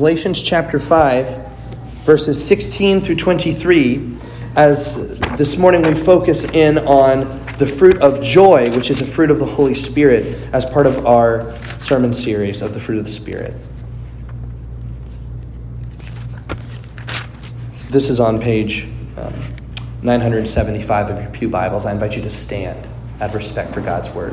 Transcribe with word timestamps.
Galatians 0.00 0.40
chapter 0.40 0.78
5, 0.78 1.28
verses 2.04 2.42
16 2.42 3.02
through 3.02 3.16
23, 3.16 4.16
as 4.56 4.96
this 5.36 5.58
morning 5.58 5.82
we 5.82 5.94
focus 5.94 6.44
in 6.44 6.78
on 6.78 7.18
the 7.58 7.66
fruit 7.66 7.98
of 7.98 8.22
joy, 8.22 8.74
which 8.74 8.88
is 8.88 9.02
a 9.02 9.06
fruit 9.06 9.30
of 9.30 9.38
the 9.38 9.44
Holy 9.44 9.74
Spirit, 9.74 10.42
as 10.54 10.64
part 10.64 10.86
of 10.86 11.04
our 11.04 11.54
sermon 11.78 12.14
series 12.14 12.62
of 12.62 12.72
the 12.72 12.80
fruit 12.80 12.98
of 12.98 13.04
the 13.04 13.10
Spirit. 13.10 13.54
This 17.90 18.08
is 18.08 18.20
on 18.20 18.40
page 18.40 18.88
um, 19.18 19.34
975 20.00 21.10
of 21.10 21.20
your 21.20 21.30
Pew 21.30 21.50
Bibles. 21.50 21.84
I 21.84 21.92
invite 21.92 22.16
you 22.16 22.22
to 22.22 22.30
stand 22.30 22.88
out 23.20 23.28
of 23.28 23.34
respect 23.34 23.74
for 23.74 23.82
God's 23.82 24.08
Word. 24.08 24.32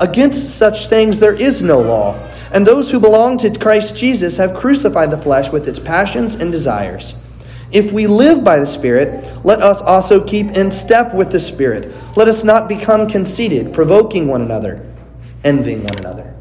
Against 0.00 0.56
such 0.56 0.88
things 0.88 1.18
there 1.18 1.34
is 1.34 1.62
no 1.62 1.80
law. 1.80 2.18
And 2.52 2.66
those 2.66 2.90
who 2.90 2.98
belong 2.98 3.38
to 3.38 3.56
Christ 3.56 3.96
Jesus 3.96 4.36
have 4.38 4.56
crucified 4.56 5.10
the 5.10 5.18
flesh 5.18 5.52
with 5.52 5.68
its 5.68 5.78
passions 5.78 6.34
and 6.34 6.50
desires. 6.50 7.14
If 7.70 7.92
we 7.92 8.08
live 8.08 8.42
by 8.42 8.58
the 8.58 8.66
Spirit, 8.66 9.44
let 9.44 9.62
us 9.62 9.80
also 9.80 10.24
keep 10.24 10.46
in 10.48 10.70
step 10.70 11.14
with 11.14 11.30
the 11.30 11.38
Spirit. 11.38 11.94
Let 12.16 12.26
us 12.26 12.42
not 12.42 12.68
become 12.68 13.08
conceited, 13.08 13.72
provoking 13.72 14.26
one 14.26 14.42
another, 14.42 14.84
envying 15.44 15.84
one 15.84 15.98
another. 15.98 16.34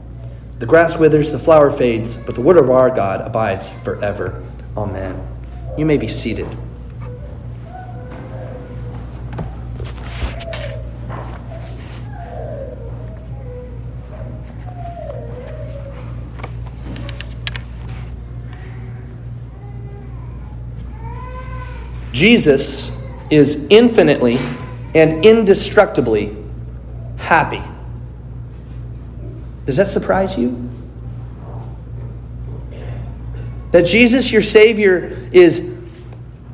The 0.57 0.65
grass 0.65 0.97
withers, 0.97 1.31
the 1.31 1.37
flower 1.37 1.71
fades, 1.71 2.15
but 2.15 2.35
the 2.35 2.41
word 2.41 2.57
of 2.57 2.69
our 2.69 2.89
God 2.89 3.21
abides 3.21 3.69
forever. 3.83 4.43
Amen. 4.75 5.21
You 5.77 5.85
may 5.85 5.97
be 5.97 6.07
seated. 6.07 6.47
Jesus 22.19 22.91
is 23.29 23.65
infinitely 23.69 24.35
and 24.93 25.25
indestructibly 25.25 26.35
happy. 27.15 27.61
Does 29.65 29.77
that 29.77 29.87
surprise 29.87 30.37
you? 30.37 30.69
That 33.71 33.83
Jesus, 33.83 34.33
your 34.33 34.41
Savior, 34.41 35.29
is 35.31 35.73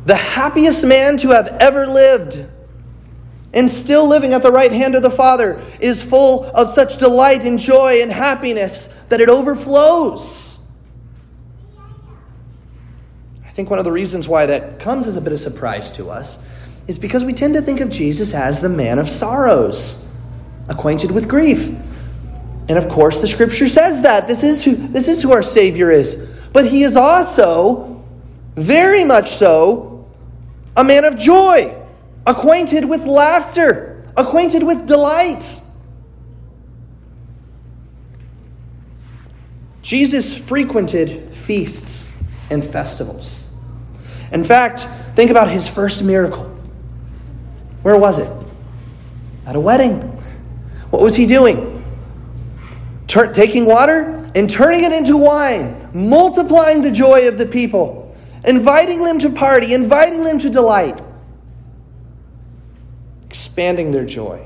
the 0.05 0.13
happiest 0.13 0.85
man 0.85 1.17
to 1.17 1.29
have 1.29 1.47
ever 1.59 1.87
lived 1.87 2.45
and 3.55 3.71
still 3.71 4.07
living 4.07 4.33
at 4.33 4.43
the 4.43 4.51
right 4.51 4.71
hand 4.71 4.93
of 4.93 5.01
the 5.01 5.09
Father 5.09 5.59
is 5.79 6.03
full 6.03 6.45
of 6.51 6.69
such 6.69 6.97
delight 6.97 7.41
and 7.41 7.57
joy 7.57 8.03
and 8.03 8.11
happiness 8.11 8.85
that 9.09 9.19
it 9.19 9.29
overflows. 9.29 10.59
I 13.43 13.44
think 13.55 13.69
one 13.69 13.79
of 13.79 13.85
the 13.85 13.91
reasons 13.91 14.27
why 14.27 14.45
that 14.45 14.81
comes 14.81 15.07
as 15.07 15.15
a 15.15 15.21
bit 15.21 15.31
of 15.31 15.39
surprise 15.39 15.89
to 15.93 16.11
us 16.11 16.37
is 16.87 16.99
because 16.99 17.23
we 17.23 17.31
tend 17.31 17.53
to 17.53 17.61
think 17.61 17.79
of 17.79 17.89
Jesus 17.89 18.33
as 18.33 18.59
the 18.59 18.67
man 18.67 18.99
of 18.99 19.09
sorrows, 19.09 20.05
acquainted 20.67 21.09
with 21.09 21.29
grief. 21.29 21.73
And 22.67 22.77
of 22.77 22.89
course, 22.89 23.19
the 23.19 23.27
scripture 23.27 23.69
says 23.69 24.01
that. 24.01 24.27
This 24.27 24.43
is 24.43 24.61
who, 24.61 24.75
this 24.75 25.07
is 25.07 25.21
who 25.21 25.31
our 25.31 25.41
Savior 25.41 25.89
is. 25.89 26.29
But 26.51 26.65
he 26.65 26.83
is 26.83 26.97
also, 26.97 28.03
very 28.55 29.05
much 29.05 29.31
so, 29.31 30.05
a 30.75 30.83
man 30.83 31.05
of 31.05 31.17
joy, 31.17 31.73
acquainted 32.27 32.83
with 32.83 33.05
laughter, 33.05 34.05
acquainted 34.17 34.63
with 34.63 34.85
delight. 34.85 35.61
Jesus 39.81 40.33
frequented 40.33 41.33
feasts 41.33 42.11
and 42.49 42.65
festivals. 42.65 43.44
In 44.35 44.43
fact, 44.43 44.89
think 45.15 45.31
about 45.31 45.49
his 45.49 45.65
first 45.65 46.03
miracle. 46.03 46.43
Where 47.83 47.95
was 47.95 48.19
it? 48.19 48.29
At 49.45 49.55
a 49.55 49.59
wedding. 49.61 50.01
What 50.89 51.01
was 51.01 51.15
he 51.15 51.25
doing? 51.25 51.81
Tur- 53.07 53.33
taking 53.33 53.65
water 53.65 54.29
and 54.35 54.49
turning 54.49 54.83
it 54.83 54.91
into 54.91 55.15
wine, 55.15 55.89
multiplying 55.93 56.81
the 56.81 56.91
joy 56.91 57.29
of 57.29 57.37
the 57.37 57.45
people, 57.45 58.13
inviting 58.43 59.05
them 59.05 59.19
to 59.19 59.29
party, 59.29 59.73
inviting 59.73 60.21
them 60.21 60.37
to 60.39 60.49
delight, 60.49 60.99
expanding 63.29 63.89
their 63.89 64.05
joy. 64.05 64.45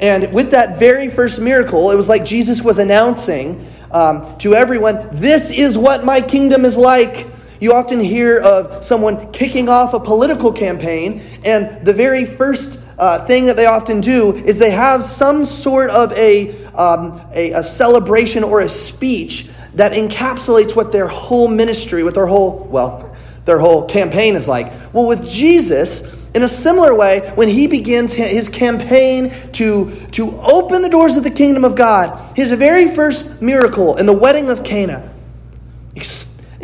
And 0.00 0.32
with 0.32 0.50
that 0.50 0.80
very 0.80 1.08
first 1.08 1.40
miracle, 1.40 1.92
it 1.92 1.94
was 1.94 2.08
like 2.08 2.24
Jesus 2.24 2.62
was 2.62 2.80
announcing 2.80 3.64
um, 3.92 4.36
to 4.38 4.56
everyone, 4.56 5.08
This 5.12 5.52
is 5.52 5.78
what 5.78 6.04
my 6.04 6.20
kingdom 6.20 6.64
is 6.64 6.76
like. 6.76 7.28
You 7.64 7.72
often 7.72 7.98
hear 7.98 8.40
of 8.40 8.84
someone 8.84 9.32
kicking 9.32 9.70
off 9.70 9.94
a 9.94 9.98
political 9.98 10.52
campaign, 10.52 11.22
and 11.46 11.82
the 11.82 11.94
very 11.94 12.26
first 12.26 12.78
uh, 12.98 13.24
thing 13.24 13.46
that 13.46 13.56
they 13.56 13.64
often 13.64 14.02
do 14.02 14.34
is 14.34 14.58
they 14.58 14.70
have 14.70 15.02
some 15.02 15.46
sort 15.46 15.88
of 15.88 16.12
a, 16.12 16.62
um, 16.74 17.22
a, 17.32 17.52
a 17.52 17.62
celebration 17.62 18.44
or 18.44 18.60
a 18.60 18.68
speech 18.68 19.48
that 19.76 19.92
encapsulates 19.92 20.76
what 20.76 20.92
their 20.92 21.08
whole 21.08 21.48
ministry, 21.48 22.04
what 22.04 22.12
their 22.12 22.26
whole, 22.26 22.68
well, 22.70 23.16
their 23.46 23.58
whole 23.58 23.86
campaign 23.86 24.36
is 24.36 24.46
like. 24.46 24.70
Well, 24.92 25.06
with 25.06 25.26
Jesus, 25.26 26.02
in 26.34 26.42
a 26.42 26.48
similar 26.48 26.94
way, 26.94 27.32
when 27.34 27.48
he 27.48 27.66
begins 27.66 28.12
his 28.12 28.50
campaign 28.50 29.32
to, 29.52 29.90
to 30.10 30.38
open 30.42 30.82
the 30.82 30.90
doors 30.90 31.16
of 31.16 31.24
the 31.24 31.30
kingdom 31.30 31.64
of 31.64 31.76
God, 31.76 32.36
his 32.36 32.50
very 32.50 32.94
first 32.94 33.40
miracle 33.40 33.96
in 33.96 34.04
the 34.04 34.12
wedding 34.12 34.50
of 34.50 34.64
Cana, 34.64 35.10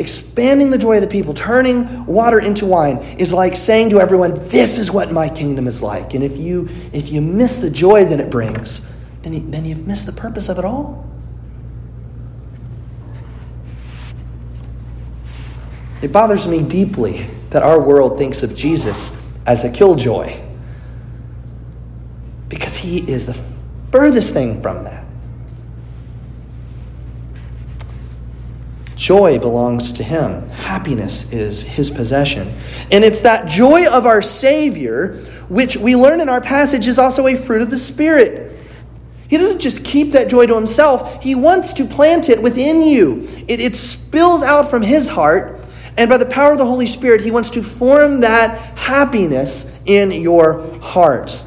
expanding 0.01 0.69
the 0.69 0.77
joy 0.77 0.95
of 0.95 1.01
the 1.01 1.07
people, 1.07 1.33
turning 1.33 2.05
water 2.05 2.39
into 2.39 2.65
wine, 2.65 2.97
is 3.17 3.31
like 3.31 3.55
saying 3.55 3.89
to 3.91 4.01
everyone, 4.01 4.45
This 4.49 4.77
is 4.77 4.91
what 4.91 5.13
my 5.13 5.29
kingdom 5.29 5.67
is 5.67 5.81
like. 5.81 6.13
And 6.13 6.23
if 6.23 6.35
you, 6.35 6.67
if 6.91 7.07
you 7.07 7.21
miss 7.21 7.57
the 7.57 7.69
joy 7.69 8.03
that 8.05 8.19
it 8.19 8.29
brings, 8.29 8.91
then, 9.21 9.33
you, 9.33 9.49
then 9.49 9.63
you've 9.63 9.87
missed 9.87 10.05
the 10.05 10.11
purpose 10.11 10.49
of 10.49 10.59
it 10.59 10.65
all. 10.65 11.07
It 16.01 16.11
bothers 16.11 16.47
me 16.47 16.63
deeply 16.63 17.27
that 17.51 17.63
our 17.63 17.79
world 17.79 18.17
thinks 18.17 18.43
of 18.43 18.55
Jesus 18.55 19.17
as 19.45 19.63
a 19.63 19.71
killjoy 19.71 20.39
because 22.49 22.75
he 22.75 23.09
is 23.09 23.25
the 23.25 23.37
furthest 23.91 24.33
thing 24.33 24.61
from 24.61 24.83
that. 24.83 25.00
Joy 29.01 29.39
belongs 29.39 29.91
to 29.93 30.03
Him. 30.03 30.47
Happiness 30.49 31.33
is 31.33 31.63
His 31.63 31.89
possession. 31.89 32.53
And 32.91 33.03
it's 33.03 33.21
that 33.21 33.49
joy 33.49 33.87
of 33.87 34.05
our 34.05 34.21
Savior, 34.21 35.15
which 35.49 35.75
we 35.75 35.95
learn 35.95 36.21
in 36.21 36.29
our 36.29 36.39
passage 36.39 36.85
is 36.85 36.99
also 36.99 37.25
a 37.25 37.35
fruit 37.35 37.63
of 37.63 37.71
the 37.71 37.79
Spirit. 37.79 38.55
He 39.27 39.39
doesn't 39.39 39.57
just 39.57 39.83
keep 39.83 40.11
that 40.11 40.27
joy 40.27 40.45
to 40.45 40.53
Himself, 40.53 41.23
He 41.23 41.33
wants 41.33 41.73
to 41.73 41.85
plant 41.85 42.29
it 42.29 42.39
within 42.39 42.83
you. 42.83 43.27
It, 43.47 43.59
it 43.59 43.75
spills 43.75 44.43
out 44.43 44.69
from 44.69 44.83
His 44.83 45.09
heart, 45.09 45.65
and 45.97 46.07
by 46.07 46.17
the 46.17 46.27
power 46.27 46.51
of 46.51 46.59
the 46.59 46.65
Holy 46.67 46.85
Spirit, 46.85 47.21
He 47.21 47.31
wants 47.31 47.49
to 47.49 47.63
form 47.63 48.19
that 48.21 48.77
happiness 48.77 49.75
in 49.87 50.11
your 50.11 50.77
heart. 50.77 51.43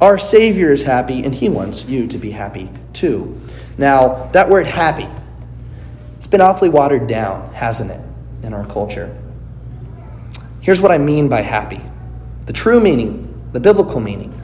Our 0.00 0.18
Savior 0.18 0.72
is 0.72 0.82
happy, 0.82 1.22
and 1.22 1.34
He 1.34 1.50
wants 1.50 1.84
you 1.84 2.06
to 2.06 2.16
be 2.16 2.30
happy 2.30 2.70
too. 2.94 3.38
Now, 3.76 4.30
that 4.32 4.48
word 4.48 4.66
happy, 4.66 5.06
been 6.32 6.40
awfully 6.40 6.70
watered 6.70 7.06
down, 7.06 7.52
hasn't 7.54 7.92
it, 7.92 8.00
in 8.42 8.52
our 8.52 8.66
culture? 8.66 9.16
Here's 10.60 10.80
what 10.80 10.90
I 10.90 10.98
mean 10.98 11.28
by 11.28 11.42
happy 11.42 11.80
the 12.46 12.52
true 12.52 12.80
meaning, 12.80 13.28
the 13.52 13.60
biblical 13.60 14.00
meaning, 14.00 14.36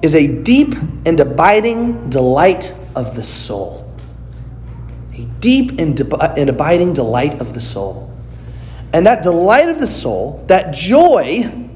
is 0.00 0.14
a 0.14 0.28
deep 0.42 0.74
and 1.06 1.18
abiding 1.18 2.08
delight 2.08 2.72
of 2.94 3.16
the 3.16 3.24
soul. 3.24 3.92
A 5.14 5.24
deep 5.40 5.80
and, 5.80 6.00
and 6.38 6.48
abiding 6.48 6.92
delight 6.92 7.40
of 7.40 7.52
the 7.52 7.60
soul. 7.60 8.08
And 8.92 9.04
that 9.06 9.24
delight 9.24 9.68
of 9.68 9.80
the 9.80 9.88
soul, 9.88 10.44
that 10.46 10.72
joy, 10.72 11.68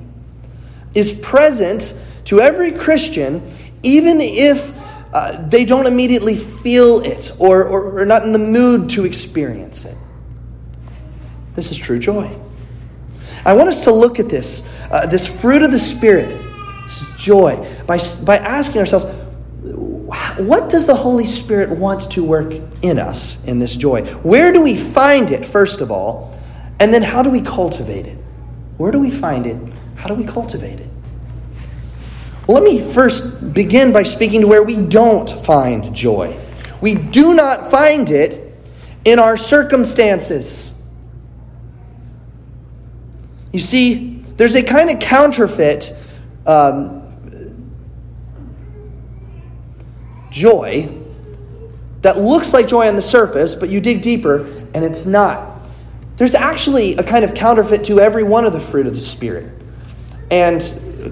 is 0.94 1.12
present 1.12 2.00
to 2.26 2.40
every 2.40 2.70
Christian, 2.70 3.42
even 3.82 4.20
if 4.20 4.72
uh, 5.12 5.46
they 5.48 5.64
don't 5.64 5.86
immediately 5.86 6.36
feel 6.36 7.00
it 7.00 7.30
or, 7.38 7.64
or 7.64 8.00
are 8.00 8.06
not 8.06 8.22
in 8.24 8.32
the 8.32 8.38
mood 8.38 8.88
to 8.90 9.04
experience 9.04 9.84
it. 9.84 9.96
This 11.54 11.70
is 11.70 11.76
true 11.76 11.98
joy. 11.98 12.34
I 13.44 13.52
want 13.52 13.68
us 13.68 13.82
to 13.84 13.92
look 13.92 14.18
at 14.18 14.28
this, 14.28 14.62
uh, 14.90 15.06
this 15.06 15.26
fruit 15.26 15.62
of 15.62 15.70
the 15.70 15.78
Spirit, 15.78 16.28
this 16.84 17.06
joy, 17.16 17.56
by, 17.86 17.98
by 18.24 18.38
asking 18.38 18.80
ourselves, 18.80 19.06
what 20.38 20.70
does 20.70 20.86
the 20.86 20.94
Holy 20.94 21.26
Spirit 21.26 21.70
want 21.70 22.10
to 22.12 22.24
work 22.24 22.52
in 22.82 22.98
us 22.98 23.44
in 23.44 23.58
this 23.58 23.74
joy? 23.74 24.04
Where 24.22 24.52
do 24.52 24.60
we 24.60 24.76
find 24.76 25.30
it, 25.30 25.44
first 25.44 25.80
of 25.80 25.90
all? 25.90 26.38
And 26.80 26.92
then 26.92 27.02
how 27.02 27.22
do 27.22 27.30
we 27.30 27.40
cultivate 27.40 28.06
it? 28.06 28.18
Where 28.76 28.92
do 28.92 28.98
we 28.98 29.10
find 29.10 29.46
it? 29.46 29.56
How 29.96 30.08
do 30.08 30.14
we 30.14 30.24
cultivate 30.24 30.80
it? 30.80 30.88
Well, 32.46 32.60
let 32.60 32.64
me 32.64 32.92
first 32.92 33.54
begin 33.54 33.92
by 33.92 34.02
speaking 34.02 34.40
to 34.40 34.48
where 34.48 34.64
we 34.64 34.76
don't 34.76 35.30
find 35.44 35.94
joy. 35.94 36.38
We 36.80 36.94
do 36.94 37.34
not 37.34 37.70
find 37.70 38.10
it 38.10 38.56
in 39.04 39.20
our 39.20 39.36
circumstances. 39.36 40.74
You 43.52 43.60
see, 43.60 44.24
there's 44.36 44.56
a 44.56 44.62
kind 44.62 44.90
of 44.90 44.98
counterfeit 44.98 45.94
um, 46.46 47.02
joy 50.30 50.92
that 52.00 52.18
looks 52.18 52.52
like 52.52 52.66
joy 52.66 52.88
on 52.88 52.96
the 52.96 53.02
surface, 53.02 53.54
but 53.54 53.68
you 53.68 53.80
dig 53.80 54.02
deeper 54.02 54.46
and 54.74 54.84
it's 54.84 55.06
not. 55.06 55.60
There's 56.16 56.34
actually 56.34 56.96
a 56.96 57.02
kind 57.04 57.24
of 57.24 57.34
counterfeit 57.34 57.84
to 57.84 58.00
every 58.00 58.24
one 58.24 58.44
of 58.44 58.52
the 58.52 58.60
fruit 58.60 58.88
of 58.88 58.94
the 58.96 59.00
Spirit. 59.00 59.52
And 60.30 60.60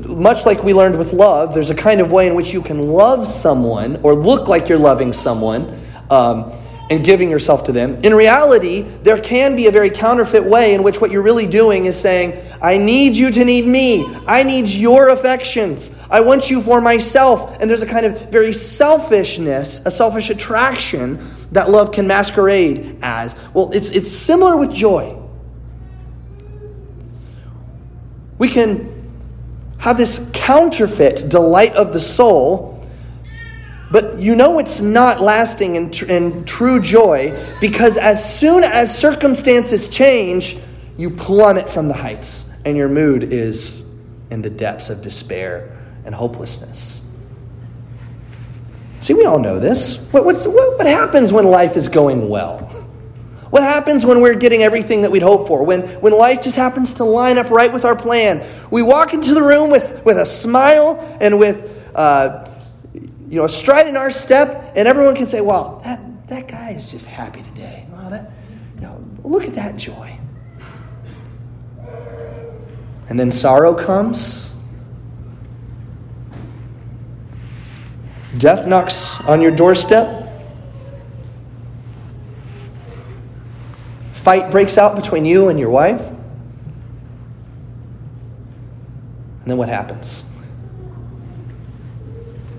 much 0.09 0.47
like 0.47 0.63
we 0.63 0.73
learned 0.73 0.99
with 0.99 1.13
love, 1.13 1.55
there's 1.55 1.71
a 1.71 1.75
kind 1.75 2.01
of 2.01 2.13
way 2.13 2.27
in 2.27 2.35
which 2.35 2.53
you 2.53 2.63
can 2.63 2.89
love 2.89 3.27
someone 3.27 4.01
or 4.03 4.15
look 4.15 4.49
like 4.49 4.69
you're 4.69 4.79
loving 4.79 5.13
someone. 5.13 5.81
Um, 6.11 6.53
and 6.91 7.05
giving 7.05 7.31
yourself 7.31 7.63
to 7.65 7.73
them. 7.73 7.95
In 8.05 8.13
reality, 8.13 8.83
there 9.05 9.21
can 9.21 9.55
be 9.55 9.69
a 9.69 9.71
very 9.71 9.91
counterfeit 9.91 10.45
way 10.45 10.75
in 10.75 10.83
which 10.83 11.01
what 11.01 11.13
you're 11.13 11.23
really 11.23 11.47
doing 11.47 11.85
is 11.85 11.97
saying, 11.97 12.37
I 12.61 12.77
need 12.77 13.17
you 13.17 13.31
to 13.31 13.45
need 13.45 13.65
me. 13.65 14.05
I 14.27 14.43
need 14.43 14.69
your 14.69 15.11
affections. 15.11 15.95
I 16.11 16.21
want 16.21 16.51
you 16.51 16.61
for 16.61 16.81
myself. 16.81 17.57
And 17.61 17.71
there's 17.71 17.83
a 17.83 17.87
kind 17.87 18.07
of 18.07 18.31
very 18.31 18.53
selfishness, 18.53 19.81
a 19.87 19.91
selfish 19.91 20.31
attraction 20.31 21.25
that 21.53 21.71
love 21.71 21.93
can 21.93 22.09
masquerade 22.09 22.99
as. 23.03 23.37
Well, 23.55 23.71
it's, 23.73 23.91
it's 23.91 24.11
similar 24.11 24.57
with 24.57 24.75
joy. 24.75 25.17
We 28.39 28.49
can 28.49 28.90
have 29.81 29.97
this 29.97 30.31
counterfeit 30.33 31.29
delight 31.29 31.75
of 31.75 31.93
the 31.93 32.01
soul 32.01 32.81
but 33.91 34.21
you 34.21 34.37
know 34.37 34.59
it's 34.59 34.81
not 34.81 35.21
lasting 35.21 35.77
and, 35.77 35.93
tr- 35.93 36.11
and 36.11 36.47
true 36.47 36.81
joy 36.81 37.37
because 37.61 37.97
as 37.97 38.39
soon 38.39 38.63
as 38.63 38.97
circumstances 38.97 39.89
change, 39.89 40.59
you 40.97 41.11
plummet 41.11 41.69
from 41.69 41.89
the 41.89 41.95
heights 41.95 42.49
and 42.65 42.77
your 42.77 42.89
mood 42.89 43.33
is 43.33 43.85
in 44.31 44.43
the 44.43 44.51
depths 44.51 44.91
of 44.91 45.03
despair 45.03 45.77
and 46.05 46.15
hopelessness. 46.15 47.03
See, 49.01 49.15
we 49.15 49.25
all 49.25 49.39
know 49.39 49.59
this. 49.59 49.97
What, 50.13 50.25
what, 50.25 50.37
what 50.47 50.87
happens 50.87 51.33
when 51.33 51.47
life 51.47 51.77
is 51.77 51.89
going 51.89 52.29
well? 52.29 52.80
What 53.51 53.63
happens 53.63 54.07
when 54.07 54.21
we're 54.21 54.35
getting 54.35 54.63
everything 54.63 55.03
that 55.03 55.11
we'd 55.11 55.23
hope 55.23 55.49
for? 55.49 55.65
When, 55.65 55.83
when 56.01 56.13
life 56.13 56.41
just 56.43 56.57
happens 56.57 56.95
to 56.95 57.05
line 57.05 57.37
up 57.37 57.51
right 57.51 57.73
with 57.73 57.85
our 57.85 57.97
plan? 57.97 58.47
We 58.71 58.83
walk 58.83 59.13
into 59.13 59.35
the 59.35 59.43
room 59.43 59.71
with, 59.71 60.05
with 60.05 60.19
a 60.19 60.27
smile 60.27 60.99
and 61.21 61.39
with 61.39 61.69
uh, 61.95 62.47
you 63.31 63.37
know, 63.37 63.45
a 63.45 63.49
stride 63.49 63.87
in 63.87 63.97
our 63.97 64.11
step, 64.11 64.73
and 64.75 64.89
everyone 64.89 65.15
can 65.15 65.27
say, 65.27 65.41
"Well, 65.41 65.81
that 65.85 66.01
that 66.27 66.49
guy 66.49 66.71
is 66.71 66.91
just 66.91 67.07
happy 67.07 67.43
today." 67.43 67.87
Well, 67.93 68.11
that 68.11 68.33
you 68.75 68.81
know, 68.81 69.03
look 69.23 69.45
at 69.45 69.55
that 69.55 69.77
joy. 69.77 70.19
And 73.09 73.19
then 73.19 73.31
sorrow 73.31 73.73
comes. 73.75 74.53
Death 78.39 78.67
knocks 78.67 79.21
on 79.27 79.41
your 79.41 79.51
doorstep. 79.51 80.20
Fight 84.23 84.51
breaks 84.51 84.79
out 84.79 84.97
between 84.97 85.25
you 85.25 85.49
and 85.49 85.59
your 85.59 85.71
wife. 85.71 86.01
And 89.41 89.47
then 89.47 89.57
what 89.57 89.69
happens? 89.69 90.25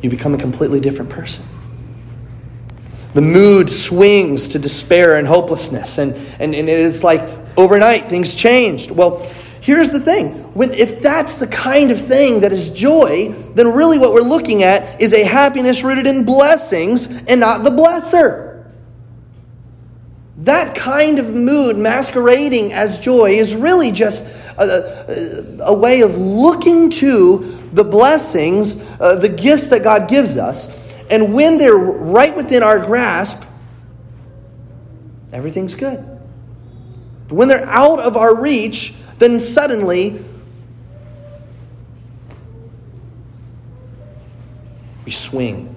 you 0.01 0.09
become 0.09 0.33
a 0.33 0.37
completely 0.37 0.79
different 0.79 1.09
person. 1.09 1.45
The 3.13 3.21
mood 3.21 3.71
swings 3.71 4.47
to 4.49 4.59
despair 4.59 5.17
and 5.17 5.27
hopelessness, 5.27 5.97
and, 5.97 6.13
and, 6.39 6.55
and 6.55 6.69
it's 6.69 7.03
like 7.03 7.21
overnight 7.57 8.09
things 8.09 8.33
changed. 8.33 8.89
Well, 8.89 9.29
here's 9.59 9.91
the 9.91 9.99
thing 9.99 10.53
when, 10.53 10.73
if 10.73 11.01
that's 11.01 11.35
the 11.35 11.47
kind 11.47 11.91
of 11.91 12.01
thing 12.01 12.39
that 12.39 12.53
is 12.53 12.69
joy, 12.69 13.33
then 13.53 13.73
really 13.73 13.97
what 13.97 14.13
we're 14.13 14.21
looking 14.21 14.63
at 14.63 15.01
is 15.01 15.13
a 15.13 15.23
happiness 15.23 15.83
rooted 15.83 16.07
in 16.07 16.25
blessings 16.25 17.07
and 17.27 17.39
not 17.39 17.63
the 17.63 17.69
blesser. 17.69 18.50
That 20.41 20.73
kind 20.73 21.19
of 21.19 21.29
mood 21.29 21.77
masquerading 21.77 22.73
as 22.73 22.99
joy 22.99 23.31
is 23.31 23.55
really 23.55 23.91
just 23.91 24.25
a, 24.57 25.61
a, 25.61 25.73
way 25.73 26.01
of 26.01 26.17
looking 26.17 26.89
to 26.89 27.59
the 27.73 27.83
blessings, 27.83 28.81
uh, 28.99 29.15
the 29.15 29.29
gifts 29.29 29.67
that 29.67 29.83
God 29.83 30.09
gives 30.09 30.37
us. 30.37 30.79
And 31.11 31.33
when 31.33 31.59
they're 31.59 31.75
right 31.75 32.35
within 32.35 32.63
our 32.63 32.79
grasp, 32.79 33.43
everything's 35.31 35.75
good. 35.75 36.03
But 37.27 37.35
when 37.35 37.47
they're 37.47 37.67
out 37.67 37.99
of 37.99 38.17
our 38.17 38.35
reach, 38.35 38.95
then 39.19 39.39
suddenly 39.39 40.25
we 45.05 45.11
swing, 45.11 45.75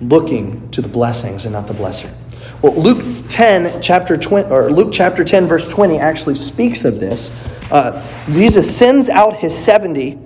looking 0.00 0.70
to 0.70 0.80
the 0.80 0.88
blessings 0.88 1.44
and 1.44 1.52
not 1.52 1.66
the 1.66 1.74
blesser. 1.74 2.12
Well, 2.62 2.80
Luke 2.80 3.24
10, 3.28 3.82
chapter 3.82 4.16
20, 4.16 4.48
or 4.48 4.70
Luke 4.70 4.90
chapter 4.92 5.24
10, 5.24 5.48
verse 5.48 5.68
20 5.68 5.98
actually 5.98 6.36
speaks 6.36 6.84
of 6.84 7.00
this. 7.00 7.28
Uh, 7.72 8.06
Jesus 8.30 8.76
sends 8.76 9.08
out 9.08 9.34
his 9.34 9.52
70 9.52 10.16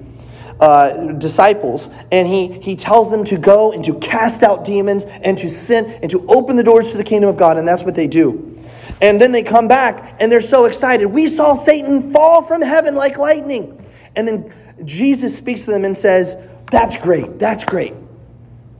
uh, 0.61 1.12
disciples 1.12 1.88
and 2.12 2.28
he, 2.28 2.61
he 2.61 2.76
tells 2.76 3.11
them 3.11 3.25
to 3.25 3.38
go 3.38 3.73
and 3.73 3.83
to 3.87 3.95
cast 4.00 4.43
out 4.43 4.66
demons 4.66 5.05
and 5.05 5.38
to 5.38 5.49
send 5.49 5.87
and 6.02 6.11
to 6.11 6.26
open 6.28 6.57
the 6.57 6.62
doors 6.62 6.90
to 6.90 6.99
the 6.99 7.05
kingdom 7.05 7.31
of 7.31 7.38
God, 7.38 7.57
and 7.57 7.66
that's 7.66 7.85
what 7.85 7.95
they 7.95 8.07
do. 8.07 8.62
And 9.00 9.19
then 9.19 9.33
they 9.33 9.43
come 9.43 9.66
back 9.66 10.16
and 10.21 10.31
they're 10.31 10.43
so 10.43 10.66
excited. 10.66 11.07
We 11.07 11.28
saw 11.28 11.55
Satan 11.55 12.12
fall 12.12 12.43
from 12.43 12.61
heaven 12.61 12.95
like 12.95 13.16
lightning. 13.16 13.83
And 14.14 14.28
then 14.28 14.52
Jesus 14.85 15.35
speaks 15.35 15.62
to 15.62 15.71
them 15.71 15.87
and 15.87 15.97
says, 15.97 16.37
That's 16.71 16.99
great, 16.99 17.38
that's 17.38 17.64
great. 17.64 17.95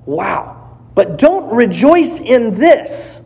Wow. 0.05 0.79
But 0.95 1.17
don't 1.17 1.51
rejoice 1.55 2.21
in 2.21 2.59
this. 2.59 3.23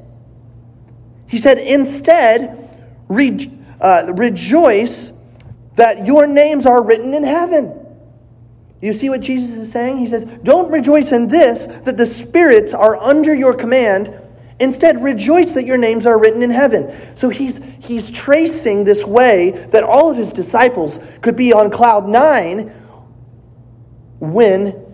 He 1.30 1.38
said, 1.38 1.58
Instead, 1.58 2.68
re- 3.08 3.50
uh, 3.80 4.12
rejoice 4.14 5.12
that 5.76 6.04
your 6.04 6.26
names 6.26 6.66
are 6.66 6.82
written 6.82 7.14
in 7.14 7.22
heaven. 7.22 7.72
You 8.82 8.92
see 8.92 9.10
what 9.10 9.20
Jesus 9.20 9.56
is 9.56 9.70
saying? 9.70 9.98
He 9.98 10.08
says, 10.08 10.24
Don't 10.42 10.70
rejoice 10.72 11.12
in 11.12 11.28
this, 11.28 11.66
that 11.84 11.96
the 11.96 12.04
spirits 12.04 12.74
are 12.74 12.96
under 12.96 13.32
your 13.32 13.54
command. 13.54 14.12
Instead, 14.58 15.02
rejoice 15.02 15.52
that 15.52 15.64
your 15.64 15.78
names 15.78 16.04
are 16.04 16.18
written 16.18 16.42
in 16.42 16.50
heaven. 16.50 16.94
So 17.14 17.28
he's, 17.28 17.60
he's 17.78 18.10
tracing 18.10 18.82
this 18.82 19.04
way 19.04 19.52
that 19.70 19.84
all 19.84 20.10
of 20.10 20.16
his 20.16 20.32
disciples 20.32 20.98
could 21.22 21.36
be 21.36 21.52
on 21.52 21.70
cloud 21.70 22.08
nine 22.08 22.68
when 24.18 24.84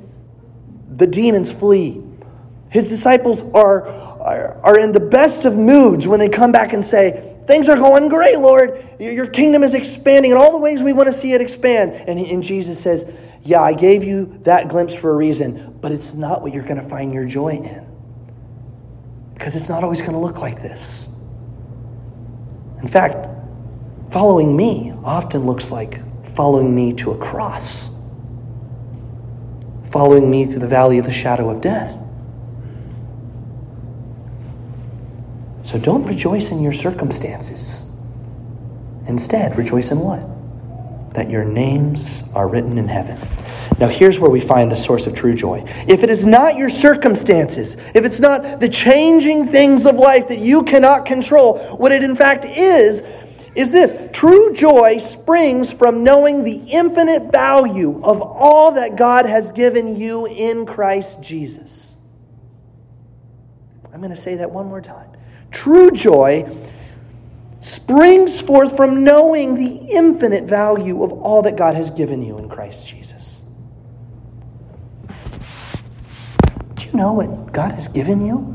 the 0.97 1.07
demons 1.07 1.51
flee. 1.51 2.03
His 2.69 2.89
disciples 2.91 3.43
are, 3.55 3.89
are, 4.35 4.79
in 4.79 4.93
the 4.93 5.01
best 5.01 5.45
of 5.45 5.57
moods 5.57 6.07
when 6.07 6.19
they 6.19 6.29
come 6.29 6.53
back 6.53 6.73
and 6.73 6.85
say, 6.85 7.33
Things 7.47 7.69
are 7.69 7.77
going 7.77 8.09
great, 8.09 8.41
Lord. 8.41 8.85
Your 8.99 9.29
kingdom 9.29 9.63
is 9.63 9.75
expanding 9.75 10.33
in 10.33 10.37
all 10.37 10.51
the 10.51 10.59
ways 10.59 10.83
we 10.83 10.93
want 10.93 11.13
to 11.13 11.17
see 11.17 11.33
it 11.33 11.41
expand. 11.41 11.93
And, 12.09 12.19
and 12.19 12.43
Jesus 12.43 12.81
says, 12.81 13.09
Yeah, 13.45 13.63
I 13.63 13.73
gave 13.73 14.03
you 14.03 14.41
that 14.45 14.69
glimpse 14.69 14.95
for 14.95 15.11
a 15.11 15.15
reason, 15.15 15.79
but 15.81 15.93
it's 15.93 16.15
not 16.15 16.43
what 16.43 16.53
you're 16.53 16.65
going 16.65 16.83
to 16.83 16.89
find 16.89 17.15
your 17.15 17.25
joy 17.25 17.51
in. 17.51 17.87
Because 19.35 19.55
it's 19.55 19.69
not 19.69 19.85
always 19.85 20.01
going 20.01 20.13
to 20.13 20.19
look 20.19 20.39
like 20.39 20.61
this. 20.61 21.07
In 22.83 22.89
fact, 22.89 23.29
Following 24.13 24.57
me 24.57 24.95
often 25.05 25.47
looks 25.47 25.71
like 25.71 26.01
following 26.37 26.75
me 26.75 26.93
to 26.95 27.13
a 27.13 27.19
cross, 27.19 27.91
following 29.91 30.31
me 30.31 30.47
through 30.47 30.61
the 30.61 30.67
valley 30.67 30.99
of 30.99 31.07
the 31.07 31.13
shadow 31.13 31.51
of 31.51 31.61
death. 31.61 31.99
So 35.67 35.79
don't 35.79 36.05
rejoice 36.05 36.53
in 36.53 36.63
your 36.63 36.73
circumstances. 36.73 37.83
Instead, 39.09 39.59
rejoice 39.59 39.91
in 39.91 39.99
what? 39.99 40.23
That 41.13 41.29
your 41.29 41.43
names 41.43 42.23
are 42.37 42.47
written 42.47 42.79
in 42.79 42.87
heaven. 42.87 43.19
Now, 43.81 43.89
here's 43.89 44.21
where 44.21 44.31
we 44.31 44.41
find 44.41 44.71
the 44.71 44.77
source 44.77 45.07
of 45.07 45.17
true 45.17 45.35
joy. 45.35 45.65
If 45.89 46.05
it 46.05 46.09
is 46.09 46.25
not 46.25 46.57
your 46.57 46.69
circumstances, 46.69 47.77
if 47.95 48.05
it's 48.05 48.21
not 48.21 48.61
the 48.61 48.69
changing 48.69 49.49
things 49.49 49.87
of 49.87 49.97
life 49.97 50.29
that 50.29 50.39
you 50.39 50.63
cannot 50.63 51.05
control, 51.05 51.59
what 51.77 51.91
it 51.91 52.05
in 52.05 52.15
fact 52.15 52.45
is, 52.45 53.03
is 53.57 53.73
this 53.73 53.93
true 54.13 54.53
joy 54.53 54.99
springs 54.99 55.73
from 55.73 56.05
knowing 56.05 56.45
the 56.45 56.59
infinite 56.69 57.33
value 57.33 58.01
of 58.05 58.23
all 58.23 58.71
that 58.71 58.95
God 58.95 59.27
has 59.27 59.51
given 59.51 59.97
you 59.97 60.27
in 60.27 60.65
Christ 60.65 61.21
Jesus. 61.21 61.97
I'm 63.93 64.01
going 64.01 64.15
to 64.15 64.21
say 64.21 64.37
that 64.37 64.49
one 64.49 64.67
more 64.67 64.81
time. 64.81 65.11
True 65.57 65.91
joy 65.91 66.47
springs 67.61 68.43
forth 68.43 68.77
from 68.77 69.03
knowing 69.03 69.55
the 69.55 69.91
infinite 69.91 70.45
value 70.45 71.03
of 71.03 71.11
all 71.13 71.41
that 71.41 71.57
God 71.57 71.75
has 71.75 71.91
given 71.91 72.23
you 72.23 72.37
in 72.37 72.47
Christ 72.47 72.87
Jesus. 72.87 73.41
Do 75.09 76.85
you 76.85 76.93
know 76.93 77.15
what 77.15 77.55
God 77.55 77.73
has 77.73 77.89
given 77.89 78.25
you? 78.25 78.53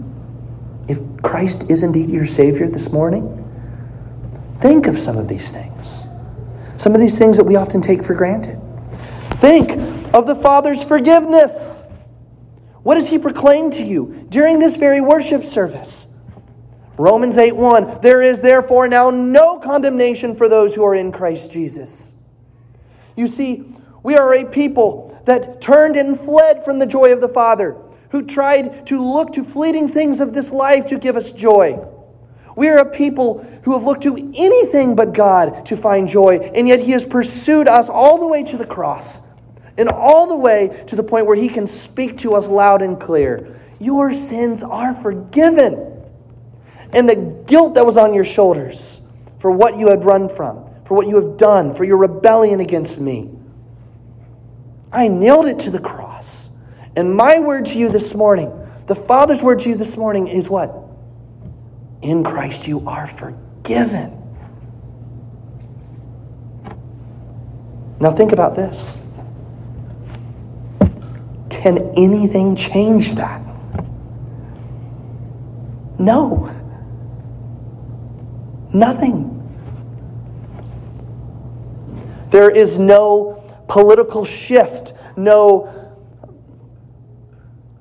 If 0.87 0.99
Christ 1.23 1.71
is 1.71 1.81
indeed 1.81 2.07
your 2.07 2.27
Savior 2.27 2.69
this 2.69 2.91
morning, 2.91 3.25
think 4.61 4.85
of 4.85 4.99
some 4.99 5.17
of 5.17 5.27
these 5.27 5.51
things. 5.51 6.05
Some 6.77 6.93
of 6.93 7.01
these 7.01 7.17
things 7.17 7.35
that 7.35 7.43
we 7.43 7.55
often 7.55 7.81
take 7.81 8.03
for 8.03 8.13
granted. 8.13 8.61
Think 9.39 9.71
of 10.13 10.27
the 10.27 10.35
Father's 10.35 10.83
forgiveness. 10.83 11.79
What 12.83 12.93
does 12.93 13.07
He 13.07 13.17
proclaim 13.17 13.71
to 13.71 13.83
you 13.83 14.27
during 14.29 14.59
this 14.59 14.75
very 14.75 15.01
worship 15.01 15.43
service? 15.43 16.05
Romans 16.97 17.37
8 17.37 17.55
1. 17.55 17.99
There 18.01 18.21
is 18.21 18.41
therefore 18.41 18.87
now 18.87 19.09
no 19.09 19.59
condemnation 19.59 20.35
for 20.35 20.49
those 20.49 20.75
who 20.75 20.83
are 20.83 20.95
in 20.95 21.11
Christ 21.11 21.51
Jesus. 21.51 22.11
You 23.15 23.27
see, 23.27 23.63
we 24.03 24.15
are 24.15 24.33
a 24.33 24.45
people 24.45 25.19
that 25.25 25.61
turned 25.61 25.95
and 25.95 26.19
fled 26.19 26.65
from 26.65 26.79
the 26.79 26.85
joy 26.85 27.13
of 27.13 27.21
the 27.21 27.29
Father, 27.29 27.77
who 28.09 28.23
tried 28.23 28.85
to 28.87 28.99
look 28.99 29.33
to 29.33 29.43
fleeting 29.43 29.91
things 29.91 30.19
of 30.19 30.33
this 30.33 30.51
life 30.51 30.87
to 30.87 30.97
give 30.97 31.15
us 31.15 31.31
joy. 31.31 31.79
We 32.55 32.67
are 32.67 32.79
a 32.79 32.85
people 32.85 33.45
who 33.63 33.73
have 33.73 33.83
looked 33.83 34.03
to 34.03 34.17
anything 34.35 34.95
but 34.95 35.13
God 35.13 35.65
to 35.67 35.77
find 35.77 36.07
joy, 36.07 36.37
and 36.53 36.67
yet 36.67 36.79
He 36.79 36.91
has 36.91 37.05
pursued 37.05 37.67
us 37.67 37.87
all 37.87 38.17
the 38.17 38.27
way 38.27 38.43
to 38.43 38.57
the 38.57 38.65
cross 38.65 39.21
and 39.77 39.87
all 39.87 40.27
the 40.27 40.35
way 40.35 40.83
to 40.87 40.95
the 40.95 41.03
point 41.03 41.25
where 41.25 41.35
He 41.35 41.47
can 41.47 41.65
speak 41.65 42.17
to 42.19 42.35
us 42.35 42.47
loud 42.47 42.81
and 42.81 42.99
clear. 42.99 43.59
Your 43.79 44.13
sins 44.13 44.63
are 44.63 44.93
forgiven 45.01 45.90
and 46.93 47.07
the 47.07 47.15
guilt 47.47 47.75
that 47.75 47.85
was 47.85 47.97
on 47.97 48.13
your 48.13 48.25
shoulders 48.25 49.01
for 49.39 49.51
what 49.51 49.77
you 49.77 49.87
had 49.87 50.05
run 50.05 50.29
from, 50.29 50.63
for 50.85 50.95
what 50.95 51.07
you 51.07 51.15
have 51.15 51.37
done, 51.37 51.73
for 51.73 51.83
your 51.83 51.97
rebellion 51.97 52.59
against 52.59 52.99
me. 52.99 53.29
I 54.91 55.07
nailed 55.07 55.45
it 55.45 55.59
to 55.59 55.71
the 55.71 55.79
cross. 55.79 56.49
And 56.95 57.15
my 57.15 57.39
word 57.39 57.65
to 57.67 57.77
you 57.77 57.89
this 57.89 58.13
morning, 58.13 58.51
the 58.87 58.95
Father's 58.95 59.41
word 59.41 59.59
to 59.59 59.69
you 59.69 59.75
this 59.75 59.95
morning 59.95 60.27
is 60.27 60.49
what? 60.49 60.75
In 62.01 62.23
Christ 62.23 62.67
you 62.67 62.85
are 62.87 63.07
forgiven. 63.07 64.17
Now 67.99 68.11
think 68.11 68.31
about 68.31 68.55
this. 68.55 68.91
Can 71.49 71.93
anything 71.95 72.55
change 72.55 73.13
that? 73.15 73.41
No. 75.99 76.49
Nothing. 78.73 79.37
There 82.29 82.49
is 82.49 82.79
no 82.79 83.43
political 83.67 84.23
shift, 84.23 84.93
no 85.17 85.91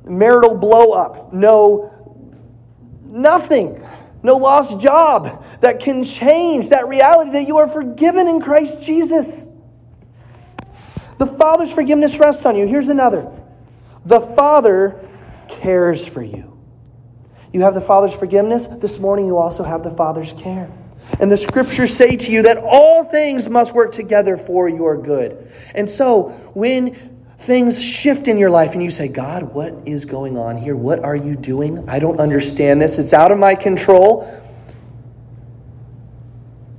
marital 0.04 0.58
blow 0.58 0.92
up, 0.92 1.32
no 1.32 1.92
nothing, 3.04 3.86
no 4.22 4.36
lost 4.36 4.80
job 4.80 5.44
that 5.60 5.80
can 5.80 6.04
change 6.04 6.68
that 6.70 6.88
reality 6.88 7.30
that 7.30 7.46
you 7.46 7.58
are 7.58 7.68
forgiven 7.68 8.26
in 8.26 8.40
Christ 8.40 8.82
Jesus. 8.82 9.46
The 11.18 11.26
Father's 11.26 11.70
forgiveness 11.70 12.18
rests 12.18 12.44
on 12.44 12.56
you. 12.56 12.66
Here's 12.66 12.88
another 12.88 13.30
the 14.06 14.20
Father 14.34 15.08
cares 15.48 16.04
for 16.06 16.22
you. 16.22 16.58
You 17.52 17.60
have 17.62 17.74
the 17.74 17.80
Father's 17.80 18.14
forgiveness. 18.14 18.66
This 18.66 18.98
morning, 18.98 19.26
you 19.26 19.36
also 19.36 19.62
have 19.62 19.82
the 19.82 19.90
Father's 19.90 20.32
care. 20.32 20.70
And 21.20 21.30
the 21.30 21.36
scriptures 21.36 21.94
say 21.94 22.16
to 22.16 22.30
you 22.30 22.42
that 22.42 22.56
all 22.56 23.04
things 23.04 23.48
must 23.48 23.74
work 23.74 23.92
together 23.92 24.38
for 24.38 24.70
your 24.70 24.96
good. 24.96 25.52
And 25.74 25.88
so, 25.88 26.30
when 26.54 26.96
things 27.40 27.82
shift 27.82 28.26
in 28.26 28.38
your 28.38 28.50
life 28.50 28.72
and 28.72 28.82
you 28.82 28.90
say, 28.90 29.06
God, 29.06 29.42
what 29.42 29.74
is 29.84 30.06
going 30.06 30.38
on 30.38 30.56
here? 30.56 30.76
What 30.76 31.04
are 31.04 31.16
you 31.16 31.36
doing? 31.36 31.86
I 31.88 31.98
don't 31.98 32.18
understand 32.18 32.80
this. 32.80 32.98
It's 32.98 33.12
out 33.12 33.30
of 33.30 33.38
my 33.38 33.54
control. 33.54 34.26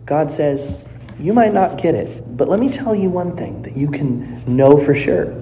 God 0.05 0.31
says, 0.31 0.86
You 1.19 1.33
might 1.33 1.53
not 1.53 1.79
get 1.79 1.93
it, 1.93 2.36
but 2.36 2.50
let 2.50 2.60
me 2.60 2.69
tell 2.69 2.95
you 2.95 3.10
one 3.10 3.38
thing 3.38 3.62
that 3.62 3.77
you 3.77 3.89
can 3.89 4.43
know 4.45 4.83
for 4.83 4.95
sure 4.95 5.38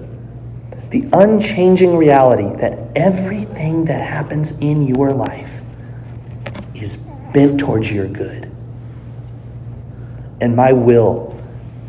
the 0.90 1.08
unchanging 1.12 1.96
reality 1.96 2.60
that 2.60 2.76
everything 2.96 3.84
that 3.84 4.00
happens 4.00 4.50
in 4.58 4.88
your 4.88 5.12
life 5.12 5.50
is 6.74 6.96
bent 7.32 7.60
towards 7.60 7.88
your 7.88 8.08
good 8.08 8.49
and 10.40 10.54
my 10.54 10.72
will 10.72 11.36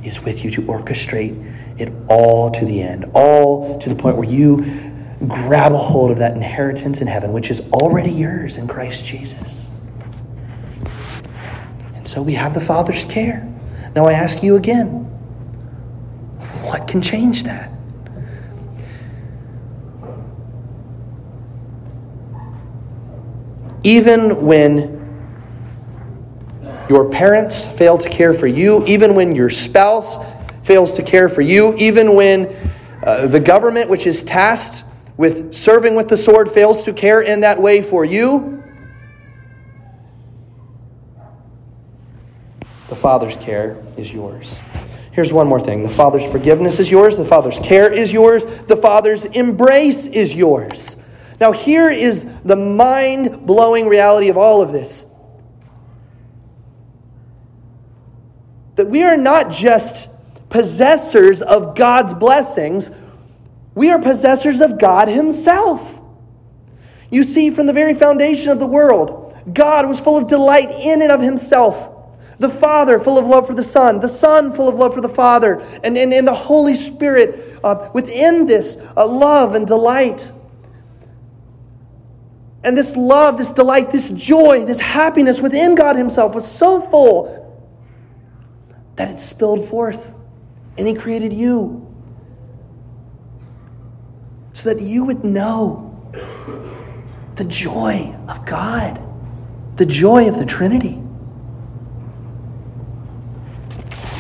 is 0.04 0.22
with 0.22 0.44
you 0.44 0.52
to 0.52 0.62
orchestrate 0.64 1.48
it 1.80 1.92
all 2.08 2.52
to 2.52 2.66
the 2.66 2.82
end, 2.82 3.06
all 3.14 3.80
to 3.80 3.90
the 3.90 3.96
point 3.96 4.18
where 4.18 4.28
you 4.28 4.58
grab 5.28 5.72
a 5.74 5.78
hold 5.78 6.12
of 6.12 6.18
that 6.18 6.34
inheritance 6.34 7.00
in 7.00 7.08
heaven, 7.08 7.32
which 7.32 7.52
is 7.52 7.62
already 7.72 8.12
yours 8.12 8.58
in 8.58 8.68
Christ 8.68 9.06
Jesus. 9.06 9.68
And 11.94 12.08
so 12.08 12.22
we 12.22 12.34
have 12.34 12.54
the 12.54 12.62
Father's 12.62 13.04
care. 13.06 13.48
Now 13.96 14.06
I 14.06 14.14
ask 14.14 14.42
you 14.42 14.56
again 14.56 15.02
what 16.64 16.88
can 16.88 17.02
change 17.02 17.44
that? 17.44 17.70
Even 23.84 24.46
when 24.46 25.01
your 26.90 27.10
parents 27.10 27.66
fail 27.66 27.98
to 27.98 28.10
care 28.10 28.34
for 28.34 28.48
you, 28.48 28.86
even 28.86 29.16
when 29.16 29.36
your 29.36 29.50
spouse 29.50 30.18
fails 30.64 30.94
to 30.96 31.04
care 31.04 31.30
for 31.30 31.42
you, 31.42 31.76
even 31.78 32.16
when 32.16 32.56
uh, 33.04 33.28
the 33.28 33.40
government, 33.40 33.90
which 33.90 34.08
is 34.08 34.24
tasked 34.24 34.84
with 35.18 35.54
serving 35.54 35.96
with 35.96 36.08
the 36.08 36.18
sword, 36.18 36.52
fails 36.52 36.84
to 36.84 36.94
care 36.94 37.22
in 37.22 37.40
that 37.40 37.60
way 37.60 37.82
for 37.82 38.06
you, 38.06 38.64
the 42.90 42.96
Father's 42.96 43.36
care 43.38 43.84
is 43.98 44.12
yours. 44.12 44.54
Here's 45.12 45.34
one 45.34 45.48
more 45.48 45.60
thing 45.60 45.84
the 45.84 45.90
Father's 45.90 46.26
forgiveness 46.26 46.80
is 46.80 46.90
yours, 46.90 47.18
the 47.18 47.26
Father's 47.26 47.60
care 47.60 47.92
is 47.92 48.12
yours, 48.12 48.44
the 48.68 48.78
Father's 48.78 49.26
embrace 49.26 50.06
is 50.08 50.34
yours. 50.34 50.96
Now, 51.40 51.52
here 51.52 51.90
is 51.90 52.28
the 52.46 52.56
mind 52.56 53.48
blowing 53.48 53.88
reality 53.88 54.30
of 54.30 54.38
all 54.38 54.62
of 54.62 54.72
this. 54.72 55.06
That 58.82 58.90
we 58.90 59.04
are 59.04 59.16
not 59.16 59.52
just 59.52 60.08
possessors 60.50 61.44
of 61.44 61.76
God's 61.76 62.16
blessings, 62.16 62.90
we 63.76 63.92
are 63.92 64.00
possessors 64.00 64.60
of 64.60 64.80
God 64.80 65.08
Himself. 65.08 65.88
You 67.12 67.24
see, 67.24 67.52
from 67.52 67.68
the 67.68 67.74
very 67.74 67.94
foundation 67.94 68.50
of 68.50 68.58
the 68.58 68.66
world, 68.66 69.38
God 69.54 69.88
was 69.88 70.00
full 70.00 70.18
of 70.18 70.28
delight 70.28 70.72
in 70.72 71.04
and 71.04 71.12
of 71.12 71.22
Himself. 71.22 72.10
The 72.40 72.50
Father, 72.50 73.00
full 73.00 73.20
of 73.20 73.26
love 73.28 73.46
for 73.46 73.54
the 73.54 73.64
Son. 73.64 74.00
The 74.00 74.08
Son, 74.08 74.52
full 74.52 74.68
of 74.68 74.74
love 74.74 74.96
for 74.96 75.02
the 75.02 75.10
Father. 75.10 75.60
And, 75.84 75.96
and 75.96 76.28
the 76.28 76.34
Holy 76.34 76.74
Spirit 76.74 77.60
uh, 77.64 77.92
within 77.94 78.48
this 78.48 78.78
uh, 78.98 79.06
love 79.06 79.54
and 79.54 79.68
delight. 79.68 80.28
And 82.64 82.76
this 82.76 82.96
love, 82.96 83.38
this 83.38 83.52
delight, 83.52 83.92
this 83.92 84.10
joy, 84.10 84.66
this 84.66 84.80
happiness 84.80 85.40
within 85.40 85.76
God 85.76 85.96
Himself 85.98 86.34
was 86.34 86.52
so 86.52 86.82
full 86.90 87.42
that 89.02 89.10
it 89.10 89.20
spilled 89.20 89.68
forth. 89.68 90.14
And 90.78 90.88
He 90.88 90.94
created 90.94 91.34
you 91.34 91.88
so 94.54 94.72
that 94.72 94.80
you 94.80 95.04
would 95.04 95.24
know 95.24 95.88
the 97.36 97.44
joy 97.46 98.16
of 98.28 98.46
God, 98.46 99.02
the 99.78 99.88
joy 99.88 100.30
of 100.30 100.38
the 100.38 100.46
Trinity. 100.46 101.02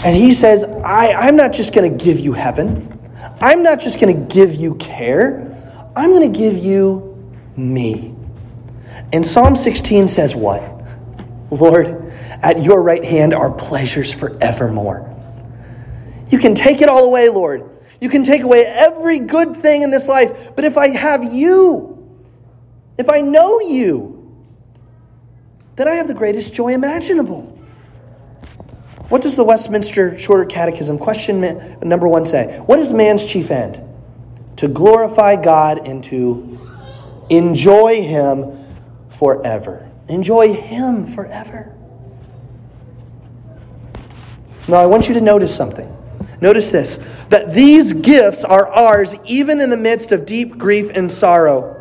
And 0.03 0.17
he 0.17 0.33
says, 0.33 0.63
I, 0.63 1.13
I'm 1.13 1.35
not 1.35 1.53
just 1.53 1.73
going 1.73 1.95
to 1.95 2.03
give 2.03 2.19
you 2.19 2.33
heaven. 2.33 2.99
I'm 3.39 3.61
not 3.61 3.79
just 3.79 3.99
going 3.99 4.27
to 4.27 4.33
give 4.33 4.55
you 4.55 4.73
care. 4.75 5.47
I'm 5.95 6.09
going 6.09 6.31
to 6.31 6.39
give 6.39 6.57
you 6.57 7.31
me. 7.55 8.15
And 9.13 9.23
Psalm 9.23 9.55
16 9.55 10.07
says 10.07 10.33
what? 10.33 10.63
Lord, 11.51 12.00
at 12.41 12.61
your 12.61 12.81
right 12.81 13.03
hand 13.03 13.33
are 13.33 13.51
pleasures 13.51 14.11
forevermore. 14.11 15.07
You 16.29 16.39
can 16.39 16.55
take 16.55 16.81
it 16.81 16.89
all 16.89 17.05
away, 17.05 17.29
Lord. 17.29 17.69
You 17.99 18.09
can 18.09 18.23
take 18.23 18.41
away 18.41 18.65
every 18.65 19.19
good 19.19 19.57
thing 19.57 19.83
in 19.83 19.91
this 19.91 20.07
life. 20.07 20.55
But 20.55 20.65
if 20.65 20.77
I 20.77 20.89
have 20.89 21.23
you, 21.23 22.09
if 22.97 23.09
I 23.09 23.21
know 23.21 23.59
you, 23.59 24.17
then 25.75 25.87
I 25.87 25.95
have 25.95 26.07
the 26.07 26.13
greatest 26.13 26.53
joy 26.53 26.73
imaginable. 26.73 27.41
What 29.09 29.21
does 29.21 29.35
the 29.35 29.43
Westminster 29.43 30.17
Shorter 30.17 30.45
Catechism, 30.45 30.97
question 30.97 31.41
number 31.81 32.07
one, 32.07 32.25
say? 32.25 32.59
What 32.59 32.79
is 32.79 32.91
man's 32.91 33.25
chief 33.25 33.51
end? 33.51 33.81
To 34.57 34.67
glorify 34.67 35.35
God 35.41 35.85
and 35.85 36.03
to 36.05 36.59
enjoy 37.29 38.03
Him 38.03 38.57
forever. 39.19 39.87
Enjoy 40.07 40.53
Him 40.53 41.13
forever. 41.13 41.75
Now, 44.67 44.75
I 44.75 44.85
want 44.85 45.07
you 45.07 45.13
to 45.13 45.21
notice 45.21 45.55
something. 45.55 45.97
Notice 46.41 46.71
this 46.71 47.03
that 47.29 47.53
these 47.53 47.93
gifts 47.93 48.43
are 48.43 48.67
ours 48.67 49.15
even 49.25 49.61
in 49.61 49.69
the 49.69 49.77
midst 49.77 50.11
of 50.11 50.25
deep 50.25 50.57
grief 50.57 50.91
and 50.93 51.09
sorrow. 51.09 51.77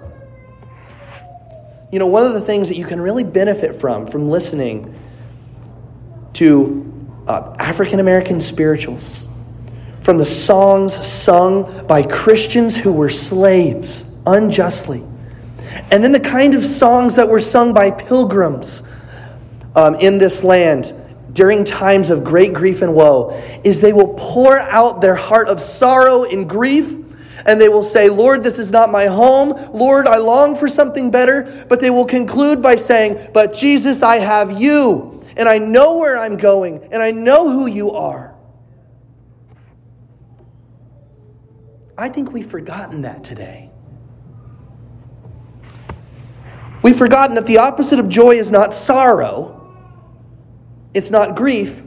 You 1.91 1.99
know, 1.99 2.07
one 2.07 2.25
of 2.25 2.35
the 2.35 2.41
things 2.41 2.69
that 2.69 2.77
you 2.77 2.85
can 2.85 3.01
really 3.01 3.25
benefit 3.25 3.81
from, 3.81 4.07
from 4.07 4.31
listening 4.31 4.95
to 6.35 6.87
uh, 7.27 7.57
African 7.59 8.01
American 8.01 8.41
spirituals, 8.41 9.27
from 10.03 10.19
the 10.19 10.27
songs 10.27 10.95
sung 11.05 11.87
by 11.87 12.03
Christians 12.03 12.77
who 12.77 12.93
were 12.93 13.11
slaves 13.11 14.05
unjustly, 14.27 15.03
and 15.91 16.05
then 16.05 16.13
the 16.13 16.21
kind 16.21 16.55
of 16.55 16.65
songs 16.65 17.17
that 17.17 17.29
were 17.29 17.41
sung 17.41 17.73
by 17.73 17.91
pilgrims 17.91 18.85
um, 19.75 19.97
in 19.97 20.19
this 20.19 20.45
land 20.45 20.93
during 21.33 21.65
times 21.65 22.11
of 22.11 22.25
great 22.25 22.53
grief 22.53 22.83
and 22.83 22.95
woe 22.95 23.31
is 23.65 23.81
they 23.81 23.93
will 23.93 24.15
pour 24.19 24.59
out 24.59 25.01
their 25.01 25.15
heart 25.15 25.49
of 25.49 25.63
sorrow 25.63 26.25
and 26.25 26.49
grief 26.49 26.97
and 27.47 27.61
they 27.61 27.69
will 27.69 27.83
say, 27.83 28.11
Lord, 28.11 28.43
this 28.45 28.59
is 28.59 28.71
not 28.71 28.91
my 28.91 29.07
home. 29.07 29.55
Lord, 29.73 30.07
I 30.07 30.17
long 30.17 30.55
for 30.55 30.69
something 30.69 31.11
better. 31.11 31.65
But 31.71 31.81
they 31.81 31.89
will 31.89 32.05
conclude 32.05 32.61
by 32.61 32.77
saying, 32.77 33.31
But 33.33 33.55
Jesus, 33.55 34.03
I 34.03 34.19
have 34.19 34.61
you 34.61 35.11
and 35.37 35.49
I 35.49 35.59
know 35.59 35.97
where 35.97 36.19
I'm 36.19 36.37
going, 36.37 36.87
and 36.93 37.03
I 37.03 37.11
know 37.11 37.51
who 37.51 37.67
you 37.67 37.93
are. 37.93 38.35
I 41.97 42.09
think 42.09 42.33
we've 42.33 42.51
forgotten 42.51 43.03
that 43.03 43.25
today. 43.25 43.71
We've 46.83 46.97
forgotten 46.97 47.35
that 47.37 47.47
the 47.47 47.59
opposite 47.59 47.99
of 47.99 48.09
joy 48.09 48.33
is 48.39 48.51
not 48.51 48.75
sorrow, 48.75 49.60
it's 50.95 51.11
not 51.11 51.37
grief, 51.37 51.83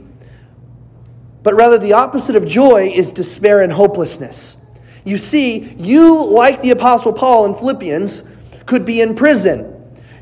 but 1.42 1.54
rather 1.54 1.78
the 1.78 1.92
opposite 1.92 2.36
of 2.36 2.46
joy 2.46 2.90
is 2.94 3.12
despair 3.12 3.62
and 3.62 3.72
hopelessness. 3.72 4.56
You 5.04 5.18
see, 5.18 5.74
you, 5.74 6.24
like 6.24 6.62
the 6.62 6.70
Apostle 6.70 7.12
Paul 7.12 7.46
in 7.46 7.54
Philippians, 7.54 8.24
could 8.66 8.86
be 8.86 9.02
in 9.02 9.14
prison 9.14 9.74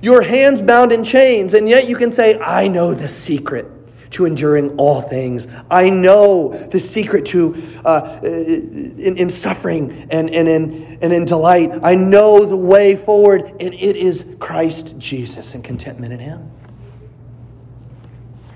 your 0.02 0.20
hands 0.20 0.60
bound 0.60 0.92
in 0.92 1.04
chains, 1.04 1.54
and 1.54 1.68
yet 1.68 1.88
you 1.88 1.96
can 1.96 2.12
say, 2.12 2.38
I 2.40 2.66
know 2.66 2.92
the 2.92 3.08
secret 3.08 3.68
to 4.10 4.26
enduring 4.26 4.76
all 4.76 5.00
things. 5.00 5.46
I 5.70 5.88
know 5.88 6.52
the 6.70 6.80
secret 6.80 7.24
to 7.26 7.54
uh, 7.84 8.20
in, 8.24 9.16
in, 9.16 9.30
suffering 9.30 10.08
and, 10.10 10.28
and, 10.28 10.48
in, 10.48 10.98
and 11.00 11.12
in 11.12 11.24
delight. 11.24 11.70
I 11.84 11.94
know 11.94 12.44
the 12.44 12.56
way 12.56 12.96
forward, 12.96 13.54
and 13.60 13.72
it 13.72 13.96
is 13.96 14.26
Christ 14.40 14.98
Jesus 14.98 15.54
and 15.54 15.62
contentment 15.62 16.12
in 16.12 16.18
Him. 16.18 16.50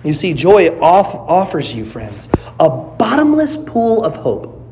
You 0.06 0.14
see, 0.14 0.34
joy 0.34 0.78
off, 0.80 1.14
offers 1.28 1.72
you, 1.72 1.84
friends, 1.84 2.28
a 2.60 2.70
bottomless 2.70 3.56
pool 3.56 4.04
of 4.04 4.14
hope. 4.14 4.62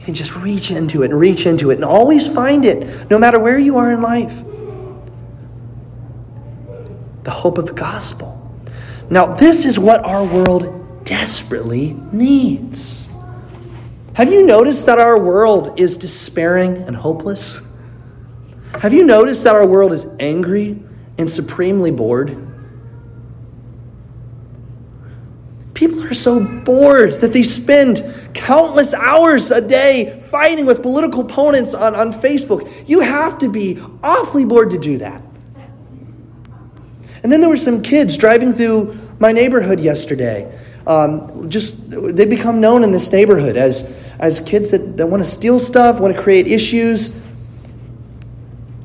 You 0.00 0.04
can 0.04 0.14
just 0.14 0.34
reach 0.34 0.72
into 0.72 1.04
it 1.04 1.10
and 1.12 1.20
reach 1.20 1.46
into 1.46 1.70
it 1.70 1.76
and 1.76 1.84
always 1.84 2.26
find 2.26 2.64
it, 2.64 3.08
no 3.10 3.18
matter 3.18 3.38
where 3.38 3.58
you 3.58 3.76
are 3.76 3.92
in 3.92 4.02
life 4.02 4.32
the 7.22 7.30
hope 7.30 7.58
of 7.58 7.66
the 7.66 7.74
gospel. 7.74 8.34
Now, 9.10 9.34
this 9.34 9.66
is 9.66 9.78
what 9.78 10.02
our 10.06 10.24
world 10.24 11.04
desperately 11.04 11.92
needs. 12.10 13.10
Have 14.14 14.32
you 14.32 14.46
noticed 14.46 14.86
that 14.86 14.98
our 14.98 15.18
world 15.18 15.78
is 15.78 15.98
despairing 15.98 16.78
and 16.84 16.96
hopeless? 16.96 17.60
Have 18.80 18.94
you 18.94 19.04
noticed 19.04 19.44
that 19.44 19.54
our 19.54 19.66
world 19.66 19.92
is 19.92 20.06
angry 20.20 20.82
and 21.18 21.30
supremely 21.30 21.90
bored? 21.90 22.47
People 25.78 26.02
are 26.02 26.12
so 26.12 26.40
bored 26.40 27.20
that 27.20 27.32
they 27.32 27.44
spend 27.44 28.02
countless 28.34 28.92
hours 28.94 29.52
a 29.52 29.60
day 29.60 30.24
fighting 30.28 30.66
with 30.66 30.82
political 30.82 31.20
opponents 31.20 31.72
on, 31.72 31.94
on 31.94 32.12
Facebook. 32.14 32.68
You 32.88 32.98
have 32.98 33.38
to 33.38 33.48
be 33.48 33.80
awfully 34.02 34.44
bored 34.44 34.72
to 34.72 34.78
do 34.78 34.98
that. 34.98 35.22
And 37.22 37.30
then 37.30 37.40
there 37.40 37.48
were 37.48 37.56
some 37.56 37.80
kids 37.80 38.16
driving 38.16 38.52
through 38.52 38.98
my 39.20 39.30
neighborhood 39.30 39.78
yesterday. 39.78 40.52
Um, 40.88 41.48
just 41.48 41.76
they 41.88 42.24
become 42.24 42.60
known 42.60 42.82
in 42.82 42.90
this 42.90 43.12
neighborhood 43.12 43.56
as 43.56 43.88
as 44.18 44.40
kids 44.40 44.72
that, 44.72 44.96
that 44.96 45.06
want 45.06 45.24
to 45.24 45.30
steal 45.30 45.60
stuff, 45.60 46.00
want 46.00 46.12
to 46.12 46.20
create 46.20 46.48
issues. 46.48 47.16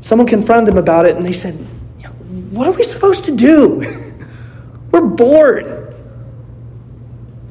Someone 0.01 0.27
confronted 0.27 0.67
them 0.67 0.77
about 0.77 1.07
it, 1.07 1.15
and 1.15 1.25
they 1.25 1.33
said, 1.33 1.55
"What 2.51 2.67
are 2.67 2.71
we 2.71 2.83
supposed 2.83 3.23
to 3.23 3.35
do? 3.35 3.83
We're 4.91 5.07
bored. 5.07 5.72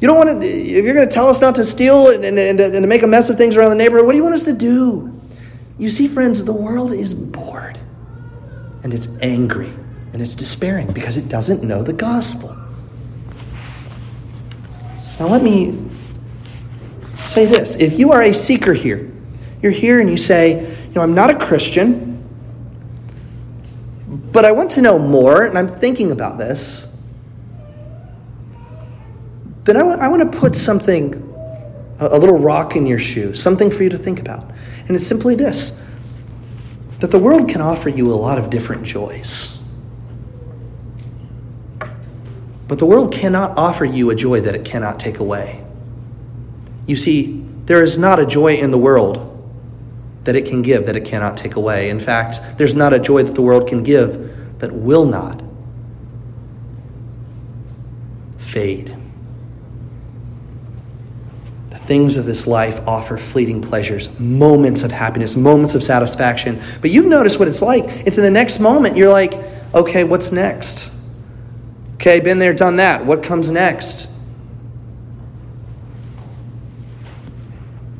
You 0.02 0.08
don't 0.08 0.16
want 0.16 0.40
to. 0.40 0.46
If 0.46 0.84
you're 0.84 0.94
going 0.94 1.08
to 1.08 1.14
tell 1.14 1.28
us 1.28 1.40
not 1.40 1.54
to 1.54 1.64
steal 1.64 2.08
and, 2.08 2.24
and, 2.24 2.36
and, 2.36 2.60
and 2.60 2.72
to 2.72 2.86
make 2.88 3.04
a 3.04 3.06
mess 3.06 3.30
of 3.30 3.38
things 3.38 3.56
around 3.56 3.70
the 3.70 3.76
neighborhood, 3.76 4.04
what 4.04 4.12
do 4.12 4.18
you 4.18 4.24
want 4.24 4.34
us 4.34 4.44
to 4.44 4.52
do?" 4.52 5.18
You 5.78 5.90
see, 5.90 6.08
friends, 6.08 6.44
the 6.44 6.52
world 6.52 6.92
is 6.92 7.14
bored, 7.14 7.78
and 8.82 8.92
it's 8.92 9.08
angry 9.22 9.72
and 10.12 10.20
it's 10.20 10.34
despairing 10.34 10.92
because 10.92 11.16
it 11.16 11.28
doesn't 11.28 11.62
know 11.62 11.84
the 11.84 11.92
gospel. 11.92 12.54
Now, 15.20 15.28
let 15.28 15.42
me 15.42 15.88
say 17.18 17.46
this. 17.46 17.76
If 17.76 17.96
you 17.98 18.10
are 18.10 18.22
a 18.22 18.34
seeker 18.34 18.74
here, 18.74 19.10
you're 19.62 19.72
here 19.72 20.00
and 20.00 20.10
you 20.10 20.16
say, 20.16 20.60
you 20.60 20.94
know, 20.94 21.02
I'm 21.02 21.14
not 21.14 21.30
a 21.30 21.38
Christian, 21.38 22.18
but 24.32 24.44
I 24.44 24.50
want 24.50 24.70
to 24.72 24.82
know 24.82 24.98
more, 24.98 25.46
and 25.46 25.56
I'm 25.56 25.68
thinking 25.68 26.10
about 26.10 26.38
this, 26.38 26.91
then 29.64 29.76
I 29.76 29.82
want, 29.82 30.00
I 30.00 30.08
want 30.08 30.32
to 30.32 30.38
put 30.38 30.56
something, 30.56 31.14
a, 32.00 32.08
a 32.08 32.18
little 32.18 32.38
rock 32.38 32.76
in 32.76 32.86
your 32.86 32.98
shoe, 32.98 33.34
something 33.34 33.70
for 33.70 33.82
you 33.82 33.90
to 33.90 33.98
think 33.98 34.20
about. 34.20 34.50
And 34.88 34.96
it's 34.96 35.06
simply 35.06 35.34
this 35.34 35.80
that 36.98 37.10
the 37.10 37.18
world 37.18 37.48
can 37.48 37.60
offer 37.60 37.88
you 37.88 38.12
a 38.12 38.14
lot 38.14 38.38
of 38.38 38.48
different 38.48 38.84
joys. 38.84 39.60
But 42.68 42.78
the 42.78 42.86
world 42.86 43.12
cannot 43.12 43.58
offer 43.58 43.84
you 43.84 44.10
a 44.10 44.14
joy 44.14 44.40
that 44.40 44.54
it 44.54 44.64
cannot 44.64 45.00
take 45.00 45.18
away. 45.18 45.64
You 46.86 46.96
see, 46.96 47.44
there 47.66 47.82
is 47.82 47.98
not 47.98 48.20
a 48.20 48.24
joy 48.24 48.54
in 48.54 48.70
the 48.70 48.78
world 48.78 49.28
that 50.22 50.36
it 50.36 50.46
can 50.46 50.62
give 50.62 50.86
that 50.86 50.94
it 50.94 51.04
cannot 51.04 51.36
take 51.36 51.56
away. 51.56 51.90
In 51.90 51.98
fact, 51.98 52.40
there's 52.56 52.74
not 52.74 52.92
a 52.92 53.00
joy 53.00 53.24
that 53.24 53.34
the 53.34 53.42
world 53.42 53.66
can 53.68 53.82
give 53.82 54.58
that 54.60 54.72
will 54.72 55.04
not 55.04 55.42
fade. 58.38 58.96
Things 61.86 62.16
of 62.16 62.26
this 62.26 62.46
life 62.46 62.80
offer 62.86 63.18
fleeting 63.18 63.60
pleasures, 63.60 64.18
moments 64.20 64.82
of 64.82 64.92
happiness, 64.92 65.36
moments 65.36 65.74
of 65.74 65.82
satisfaction. 65.82 66.60
But 66.80 66.90
you've 66.90 67.06
noticed 67.06 67.38
what 67.38 67.48
it's 67.48 67.62
like. 67.62 67.84
It's 68.06 68.18
in 68.18 68.24
the 68.24 68.30
next 68.30 68.60
moment, 68.60 68.96
you're 68.96 69.10
like, 69.10 69.34
okay, 69.74 70.04
what's 70.04 70.32
next? 70.32 70.90
Okay, 71.94 72.20
been 72.20 72.38
there, 72.38 72.54
done 72.54 72.76
that. 72.76 73.04
What 73.04 73.22
comes 73.22 73.50
next? 73.50 74.08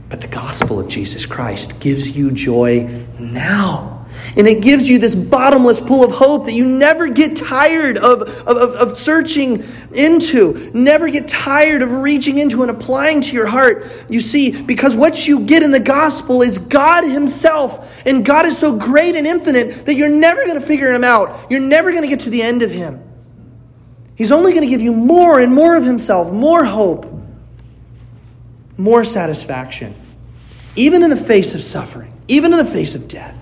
But 0.09 0.21
the 0.21 0.29
gospel 0.29 0.79
of 0.79 0.89
Jesus 0.89 1.25
Christ 1.25 1.81
gives 1.81 2.17
you 2.17 2.31
joy 2.31 3.07
now. 3.19 4.02
And 4.37 4.47
it 4.47 4.63
gives 4.63 4.89
you 4.89 4.99
this 4.99 5.15
bottomless 5.15 5.81
pool 5.81 6.05
of 6.05 6.13
hope 6.13 6.47
that 6.47 6.55
you 6.55 6.65
never 6.65 7.09
get 7.09 7.37
tired 7.37 7.99
of, 7.99 8.23
of, 8.47 8.57
of, 8.57 8.97
searching 8.97 9.65
into, 9.93 10.71
never 10.73 11.09
get 11.11 11.29
tired 11.29 11.83
of 11.83 11.91
reaching 11.91 12.39
into 12.39 12.63
and 12.63 12.71
applying 12.71 13.21
to 13.21 13.35
your 13.35 13.47
heart. 13.47 13.91
You 14.09 14.23
see, 14.23 14.63
because 14.63 14.97
what 14.97 15.27
you 15.27 15.41
get 15.41 15.63
in 15.63 15.71
the 15.71 15.81
gospel 15.81 16.41
is 16.41 16.57
God 16.57 17.05
Himself. 17.05 18.03
And 18.07 18.25
God 18.25 18.47
is 18.47 18.57
so 18.57 18.79
great 18.79 19.17
and 19.17 19.27
infinite 19.27 19.85
that 19.85 19.97
you're 19.97 20.09
never 20.09 20.45
going 20.47 20.59
to 20.59 20.67
figure 20.67 20.93
Him 20.93 21.05
out. 21.05 21.51
You're 21.51 21.61
never 21.61 21.91
going 21.91 22.03
to 22.03 22.09
get 22.09 22.21
to 22.21 22.31
the 22.31 22.41
end 22.41 22.63
of 22.63 22.71
Him. 22.71 23.03
He's 24.15 24.33
only 24.33 24.53
going 24.53 24.65
to 24.65 24.71
give 24.71 24.81
you 24.81 24.93
more 24.93 25.41
and 25.41 25.53
more 25.53 25.77
of 25.77 25.85
Himself, 25.85 26.33
more 26.33 26.65
hope, 26.65 27.13
more 28.79 29.05
satisfaction, 29.05 29.95
even 30.77 31.03
in 31.03 31.11
the 31.11 31.17
face 31.17 31.55
of 31.55 31.63
suffering, 31.63 32.13
even 32.29 32.53
in 32.53 32.59
the 32.59 32.71
face 32.71 32.95
of 32.95 33.09
death. 33.09 33.42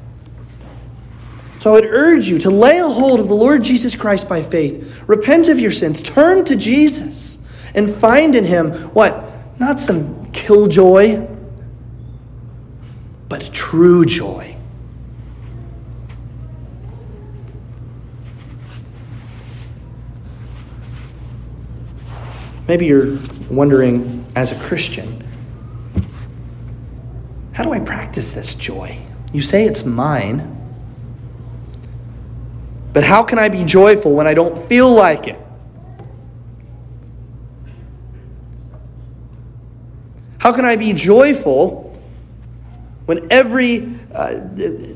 So 1.61 1.71
I 1.71 1.75
would 1.75 1.91
urge 1.91 2.27
you 2.27 2.39
to 2.39 2.51
lay 2.51 2.79
a 2.79 2.89
hold 2.89 3.21
of 3.21 3.29
the 3.29 3.35
Lord 3.35 3.63
Jesus 3.63 3.95
Christ 3.95 4.27
by 4.27 4.43
faith. 4.43 5.03
Repent 5.07 5.49
of 5.49 5.61
your 5.61 5.71
sins, 5.71 6.01
turn 6.01 6.43
to 6.47 6.57
Jesus, 6.57 7.37
and 7.75 7.95
find 7.97 8.35
in 8.35 8.47
him 8.47 8.73
what? 8.95 9.25
Not 9.59 9.79
some 9.79 10.25
killjoy, 10.33 11.29
but 13.29 13.53
true 13.53 14.07
joy. 14.07 14.57
Maybe 22.67 22.87
you're 22.87 23.19
wondering, 23.51 24.25
as 24.35 24.53
a 24.53 24.59
Christian, 24.61 25.27
how 27.53 27.65
do 27.65 27.73
I 27.73 27.81
practice 27.81 28.33
this 28.33 28.55
joy? 28.55 28.97
You 29.35 29.43
say 29.43 29.65
it's 29.65 29.85
mine, 29.85 30.57
but 32.93 33.05
how 33.05 33.23
can 33.23 33.39
I 33.39 33.49
be 33.49 33.65
joyful 33.65 34.13
when 34.13 34.27
I 34.27 34.35
don't 34.35 34.69
feel 34.69 34.93
like 34.93 35.27
it? 35.29 35.39
How 40.39 40.53
can 40.53 40.65
I 40.65 40.77
be 40.77 40.93
joyful 40.93 41.99
when 43.07 43.31
every 43.31 43.97
uh, 44.15 44.41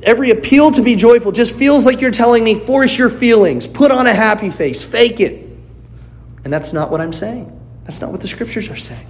every 0.02 0.30
appeal 0.30 0.72
to 0.72 0.82
be 0.82 0.96
joyful 0.96 1.30
just 1.30 1.54
feels 1.54 1.86
like 1.86 2.00
you're 2.00 2.10
telling 2.10 2.42
me 2.42 2.58
force 2.60 2.98
your 2.98 3.10
feelings, 3.10 3.66
put 3.66 3.90
on 3.90 4.06
a 4.06 4.14
happy 4.14 4.50
face, 4.50 4.82
fake 4.82 5.20
it? 5.20 5.46
And 6.44 6.52
that's 6.52 6.72
not 6.72 6.90
what 6.90 7.00
I'm 7.00 7.12
saying. 7.12 7.50
That's 7.84 8.00
not 8.00 8.10
what 8.10 8.20
the 8.20 8.28
scriptures 8.28 8.68
are 8.70 8.76
saying. 8.76 9.06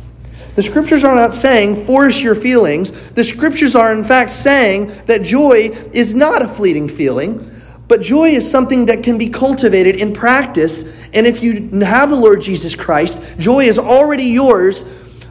The 0.56 0.62
scriptures 0.62 1.04
are 1.04 1.14
not 1.14 1.34
saying 1.34 1.86
force 1.86 2.20
your 2.20 2.34
feelings. 2.34 2.90
The 3.10 3.24
scriptures 3.24 3.74
are, 3.74 3.92
in 3.92 4.04
fact, 4.04 4.30
saying 4.30 4.92
that 5.06 5.22
joy 5.22 5.70
is 5.92 6.14
not 6.14 6.42
a 6.42 6.48
fleeting 6.48 6.88
feeling, 6.88 7.50
but 7.88 8.00
joy 8.00 8.30
is 8.30 8.50
something 8.50 8.86
that 8.86 9.02
can 9.02 9.18
be 9.18 9.28
cultivated 9.28 9.96
in 9.96 10.12
practice. 10.12 10.84
And 11.12 11.26
if 11.26 11.42
you 11.42 11.68
have 11.80 12.10
the 12.10 12.16
Lord 12.16 12.40
Jesus 12.40 12.74
Christ, 12.74 13.22
joy 13.38 13.64
is 13.64 13.78
already 13.78 14.24
yours. 14.24 14.82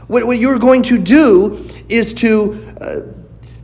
What, 0.06 0.26
what 0.26 0.38
you're 0.38 0.58
going 0.58 0.82
to 0.84 0.98
do 0.98 1.68
is 1.88 2.14
to, 2.14 2.74
uh, 2.80 3.00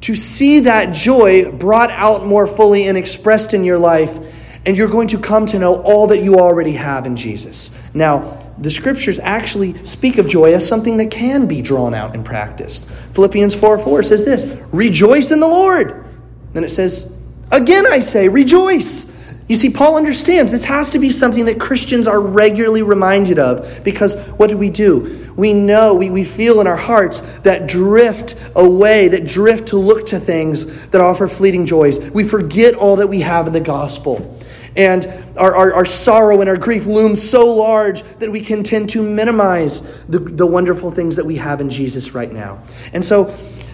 to 0.02 0.14
see 0.16 0.60
that 0.60 0.94
joy 0.94 1.52
brought 1.52 1.90
out 1.90 2.26
more 2.26 2.46
fully 2.46 2.88
and 2.88 2.98
expressed 2.98 3.54
in 3.54 3.64
your 3.64 3.78
life. 3.78 4.18
And 4.66 4.76
you're 4.76 4.88
going 4.88 5.08
to 5.08 5.18
come 5.18 5.46
to 5.46 5.58
know 5.58 5.80
all 5.82 6.06
that 6.08 6.22
you 6.22 6.38
already 6.38 6.72
have 6.72 7.06
in 7.06 7.16
Jesus. 7.16 7.70
Now, 7.94 8.38
the 8.58 8.70
scriptures 8.70 9.18
actually 9.18 9.82
speak 9.84 10.18
of 10.18 10.28
joy 10.28 10.52
as 10.52 10.66
something 10.68 10.98
that 10.98 11.10
can 11.10 11.46
be 11.46 11.62
drawn 11.62 11.94
out 11.94 12.14
and 12.14 12.22
practiced. 12.24 12.86
Philippians 13.14 13.54
4 13.54 13.78
4 13.78 14.02
says 14.02 14.24
this 14.24 14.44
Rejoice 14.72 15.30
in 15.30 15.40
the 15.40 15.48
Lord. 15.48 16.04
Then 16.52 16.64
it 16.64 16.70
says, 16.70 17.14
Again 17.50 17.86
I 17.86 18.00
say, 18.00 18.28
rejoice. 18.28 19.10
You 19.50 19.56
see, 19.56 19.68
Paul 19.68 19.96
understands 19.96 20.52
this 20.52 20.62
has 20.62 20.90
to 20.90 21.00
be 21.00 21.10
something 21.10 21.44
that 21.46 21.58
Christians 21.58 22.06
are 22.06 22.20
regularly 22.20 22.82
reminded 22.82 23.40
of 23.40 23.82
because 23.82 24.14
what 24.36 24.48
do 24.48 24.56
we 24.56 24.70
do? 24.70 25.28
We 25.36 25.52
know, 25.52 25.92
we, 25.92 26.08
we 26.08 26.22
feel 26.22 26.60
in 26.60 26.68
our 26.68 26.76
hearts 26.76 27.18
that 27.40 27.66
drift 27.66 28.36
away, 28.54 29.08
that 29.08 29.26
drift 29.26 29.66
to 29.68 29.76
look 29.76 30.06
to 30.06 30.20
things 30.20 30.86
that 30.90 31.00
offer 31.00 31.26
fleeting 31.26 31.66
joys. 31.66 31.98
We 32.10 32.22
forget 32.22 32.74
all 32.74 32.94
that 32.94 33.08
we 33.08 33.20
have 33.22 33.48
in 33.48 33.52
the 33.52 33.60
gospel. 33.60 34.38
And 34.76 35.06
our, 35.36 35.56
our, 35.56 35.74
our, 35.74 35.84
sorrow 35.84 36.40
and 36.42 36.48
our 36.48 36.56
grief 36.56 36.86
loom 36.86 37.16
so 37.16 37.44
large 37.44 38.04
that 38.20 38.30
we 38.30 38.40
can 38.40 38.62
tend 38.62 38.88
to 38.90 39.02
minimize 39.02 39.80
the, 40.06 40.20
the 40.20 40.46
wonderful 40.46 40.92
things 40.92 41.16
that 41.16 41.26
we 41.26 41.34
have 41.34 41.60
in 41.60 41.68
Jesus 41.68 42.14
right 42.14 42.30
now. 42.30 42.62
And 42.92 43.04
so, 43.04 43.24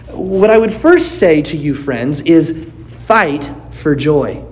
what 0.08 0.48
I 0.48 0.56
would 0.56 0.72
first 0.72 1.18
say 1.18 1.42
to 1.42 1.56
you, 1.56 1.74
friends, 1.74 2.22
is 2.22 2.70
fight 3.06 3.50
for 3.76 3.94
joy. 3.94 4.44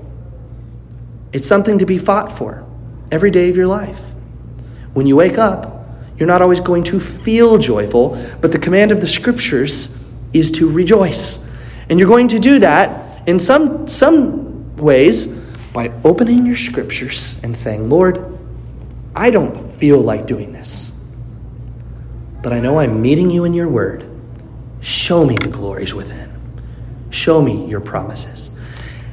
It's 1.33 1.49
something 1.49 1.79
to 1.79 1.87
be 1.87 1.99
fought 1.99 2.31
for 2.31 2.65
every 3.11 3.31
day 3.31 3.49
of 3.51 3.57
your 3.57 3.67
life. 3.67 4.01
When 4.93 5.07
you 5.07 5.17
wake 5.17 5.39
up, 5.39 5.87
you're 6.17 6.29
not 6.29 6.43
always 6.43 6.61
going 6.61 6.85
to 6.85 7.01
feel 7.01 7.59
joyful, 7.59 8.17
but 8.41 8.53
the 8.53 8.59
command 8.59 8.93
of 8.93 9.01
the 9.01 9.09
scriptures 9.09 9.99
is 10.33 10.51
to 10.53 10.71
rejoice. 10.71 11.49
And 11.89 11.99
you're 11.99 12.09
going 12.09 12.29
to 12.29 12.39
do 12.39 12.61
that 12.61 13.29
in 13.29 13.39
some, 13.39 13.89
some 13.89 14.77
ways 14.77 15.27
by 15.73 15.91
opening 16.05 16.47
your 16.47 16.57
scriptures 16.57 17.41
and 17.43 17.57
saying, 17.57 17.89
Lord, 17.89 18.39
I 19.17 19.31
don't 19.31 19.73
feel 19.77 20.01
like 20.01 20.27
doing 20.27 20.53
this, 20.53 20.93
but 22.43 22.53
I 22.53 22.61
know 22.61 22.79
I'm 22.79 23.03
meeting 23.03 23.31
you 23.31 23.45
in 23.45 23.55
your 23.55 23.69
word. 23.69 24.09
Show 24.81 25.25
me 25.25 25.37
the 25.37 25.49
glories 25.49 25.95
within. 25.95 26.31
Show 27.11 27.41
me 27.41 27.67
your 27.67 27.81
promises. 27.81 28.51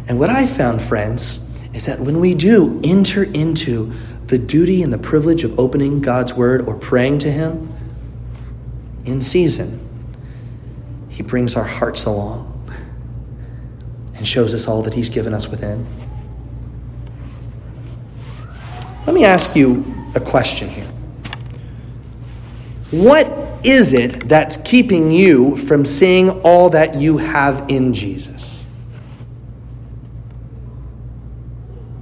And 0.07 0.19
what 0.19 0.29
I 0.29 0.45
found, 0.45 0.81
friends, 0.81 1.47
is 1.73 1.85
that 1.85 1.99
when 1.99 2.19
we 2.19 2.33
do 2.33 2.79
enter 2.83 3.23
into 3.23 3.93
the 4.27 4.37
duty 4.37 4.83
and 4.83 4.91
the 4.91 4.97
privilege 4.97 5.43
of 5.43 5.59
opening 5.59 6.01
God's 6.01 6.33
word 6.33 6.61
or 6.61 6.75
praying 6.75 7.19
to 7.19 7.31
Him 7.31 7.73
in 9.05 9.21
season, 9.21 9.79
He 11.09 11.23
brings 11.23 11.55
our 11.55 11.63
hearts 11.63 12.05
along 12.05 12.47
and 14.15 14.27
shows 14.27 14.53
us 14.53 14.67
all 14.67 14.81
that 14.83 14.93
He's 14.93 15.09
given 15.09 15.33
us 15.33 15.47
within. 15.47 15.85
Let 19.05 19.15
me 19.15 19.25
ask 19.25 19.55
you 19.55 19.83
a 20.15 20.19
question 20.19 20.69
here. 20.69 20.87
What 22.91 23.27
is 23.65 23.93
it 23.93 24.27
that's 24.27 24.57
keeping 24.57 25.11
you 25.11 25.55
from 25.55 25.85
seeing 25.85 26.29
all 26.41 26.69
that 26.71 26.95
you 26.95 27.17
have 27.17 27.69
in 27.69 27.93
Jesus? 27.93 28.60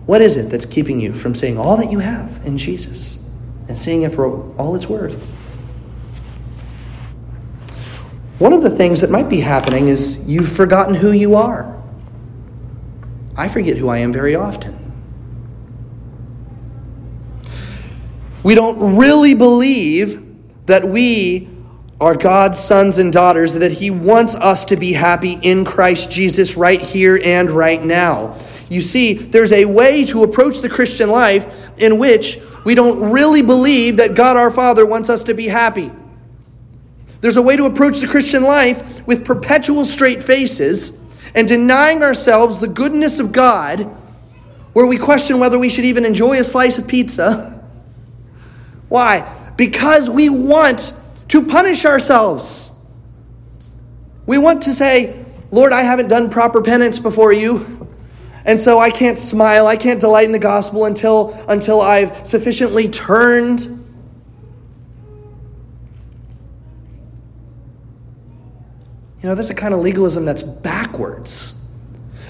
What 0.09 0.23
is 0.23 0.37
it 0.37 0.49
that's 0.49 0.65
keeping 0.65 0.99
you 0.99 1.13
from 1.13 1.35
seeing 1.35 1.59
all 1.59 1.77
that 1.77 1.91
you 1.91 1.99
have 1.99 2.43
in 2.43 2.57
Jesus 2.57 3.19
and 3.67 3.77
seeing 3.77 4.01
it 4.01 4.15
for 4.15 4.51
all 4.55 4.75
it's 4.75 4.89
worth? 4.89 5.13
One 8.39 8.51
of 8.51 8.63
the 8.63 8.71
things 8.71 9.01
that 9.01 9.11
might 9.11 9.29
be 9.29 9.39
happening 9.39 9.87
is 9.87 10.27
you've 10.27 10.51
forgotten 10.51 10.95
who 10.95 11.11
you 11.11 11.35
are. 11.35 11.79
I 13.37 13.47
forget 13.49 13.77
who 13.77 13.87
I 13.89 13.99
am 13.99 14.11
very 14.11 14.33
often. 14.33 14.79
we 18.41 18.55
don't 18.55 18.97
really 18.97 19.35
believe 19.35 20.25
that 20.65 20.83
we 20.83 21.49
are 22.01 22.15
God's 22.15 22.57
sons 22.57 22.97
and 22.97 23.13
daughters, 23.13 23.53
that 23.53 23.71
He 23.71 23.91
wants 23.91 24.33
us 24.33 24.65
to 24.65 24.75
be 24.75 24.91
happy 24.91 25.33
in 25.43 25.63
Christ 25.63 26.09
Jesus 26.09 26.57
right 26.57 26.81
here 26.81 27.21
and 27.23 27.51
right 27.51 27.83
now. 27.83 28.35
You 28.69 28.81
see, 28.81 29.13
there's 29.13 29.51
a 29.51 29.65
way 29.65 30.05
to 30.05 30.23
approach 30.23 30.59
the 30.59 30.69
Christian 30.69 31.09
life 31.09 31.45
in 31.77 31.97
which 31.97 32.39
we 32.63 32.75
don't 32.75 33.11
really 33.11 33.41
believe 33.41 33.97
that 33.97 34.15
God 34.15 34.37
our 34.37 34.51
Father 34.51 34.85
wants 34.85 35.09
us 35.09 35.23
to 35.23 35.33
be 35.33 35.47
happy. 35.47 35.91
There's 37.21 37.37
a 37.37 37.41
way 37.41 37.57
to 37.57 37.65
approach 37.65 37.99
the 37.99 38.07
Christian 38.07 38.43
life 38.43 39.05
with 39.07 39.25
perpetual 39.25 39.85
straight 39.85 40.23
faces 40.23 40.97
and 41.35 41.47
denying 41.47 42.03
ourselves 42.03 42.59
the 42.59 42.67
goodness 42.67 43.19
of 43.19 43.31
God, 43.31 43.81
where 44.73 44.85
we 44.85 44.97
question 44.97 45.39
whether 45.39 45.59
we 45.59 45.69
should 45.69 45.85
even 45.85 46.05
enjoy 46.05 46.39
a 46.39 46.43
slice 46.43 46.77
of 46.77 46.87
pizza 46.87 47.59
why? 48.89 49.51
Because 49.55 50.09
we 50.09 50.29
want 50.29 50.93
to 51.29 51.45
punish 51.45 51.85
ourselves. 51.85 52.71
We 54.25 54.37
want 54.37 54.63
to 54.63 54.73
say, 54.73 55.25
Lord, 55.51 55.71
I 55.71 55.83
haven't 55.83 56.07
done 56.07 56.29
proper 56.29 56.61
penance 56.61 56.99
before 56.99 57.31
you. 57.31 57.78
And 58.45 58.59
so 58.59 58.79
I 58.79 58.89
can't 58.89 59.19
smile, 59.19 59.67
I 59.67 59.75
can't 59.75 59.99
delight 59.99 60.25
in 60.25 60.31
the 60.31 60.39
gospel 60.39 60.85
until, 60.85 61.33
until 61.49 61.81
I've 61.81 62.25
sufficiently 62.25 62.87
turned. 62.87 63.61
You 69.21 69.27
know, 69.29 69.35
that's 69.35 69.49
a 69.49 69.55
kind 69.55 69.73
of 69.73 69.81
legalism 69.81 70.25
that's 70.25 70.43
backwards. 70.43 71.55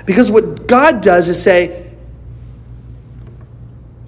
Because 0.06 0.32
what 0.32 0.68
God 0.68 1.02
does 1.02 1.30
is 1.30 1.42
say, 1.42 1.89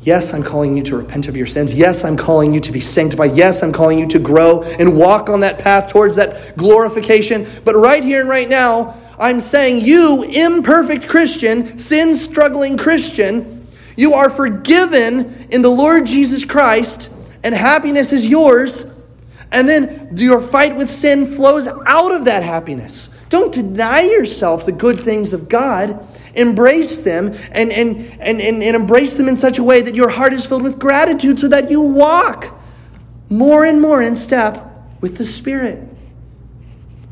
Yes, 0.03 0.33
I'm 0.33 0.41
calling 0.41 0.75
you 0.75 0.81
to 0.83 0.97
repent 0.97 1.27
of 1.27 1.37
your 1.37 1.45
sins. 1.45 1.75
Yes, 1.75 2.03
I'm 2.03 2.17
calling 2.17 2.51
you 2.51 2.59
to 2.59 2.71
be 2.71 2.79
sanctified. 2.79 3.35
Yes, 3.35 3.61
I'm 3.61 3.71
calling 3.71 3.99
you 3.99 4.07
to 4.07 4.17
grow 4.17 4.63
and 4.63 4.97
walk 4.97 5.29
on 5.29 5.41
that 5.41 5.59
path 5.59 5.89
towards 5.91 6.15
that 6.15 6.57
glorification. 6.57 7.47
But 7.63 7.75
right 7.75 8.03
here 8.03 8.21
and 8.21 8.29
right 8.29 8.49
now, 8.49 8.97
I'm 9.19 9.39
saying, 9.39 9.85
you, 9.85 10.23
imperfect 10.23 11.07
Christian, 11.07 11.77
sin 11.77 12.15
struggling 12.15 12.77
Christian, 12.77 13.67
you 13.95 14.15
are 14.15 14.31
forgiven 14.31 15.47
in 15.51 15.61
the 15.61 15.69
Lord 15.69 16.07
Jesus 16.07 16.43
Christ, 16.43 17.13
and 17.43 17.53
happiness 17.53 18.11
is 18.11 18.25
yours. 18.25 18.85
And 19.51 19.69
then 19.69 20.09
your 20.15 20.41
fight 20.41 20.75
with 20.75 20.89
sin 20.89 21.35
flows 21.35 21.67
out 21.67 22.11
of 22.11 22.25
that 22.25 22.41
happiness. 22.41 23.10
Don't 23.31 23.51
deny 23.51 24.01
yourself 24.01 24.67
the 24.67 24.71
good 24.71 24.99
things 24.99 25.33
of 25.33 25.49
God 25.49 26.07
Embrace 26.35 26.99
them 26.99 27.37
and, 27.51 27.71
and, 27.71 27.97
and, 28.19 28.41
and, 28.41 28.63
and 28.63 28.75
embrace 28.75 29.17
them 29.17 29.27
in 29.27 29.35
such 29.35 29.59
a 29.59 29.63
way 29.63 29.81
that 29.81 29.95
your 29.95 30.09
heart 30.09 30.33
is 30.33 30.45
filled 30.45 30.63
with 30.63 30.79
gratitude 30.79 31.39
so 31.39 31.47
that 31.49 31.69
you 31.69 31.81
walk 31.81 32.57
more 33.29 33.65
and 33.65 33.81
more 33.81 34.01
in 34.01 34.15
step 34.15 34.65
with 35.01 35.17
the 35.17 35.25
Spirit. 35.25 35.87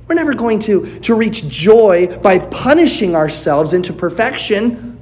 We're 0.07 0.15
never 0.15 0.33
going 0.33 0.59
to, 0.59 0.99
to 1.01 1.15
reach 1.15 1.47
joy 1.49 2.07
by 2.19 2.39
punishing 2.39 3.15
ourselves 3.15 3.73
into 3.73 3.93
perfection. 3.93 4.99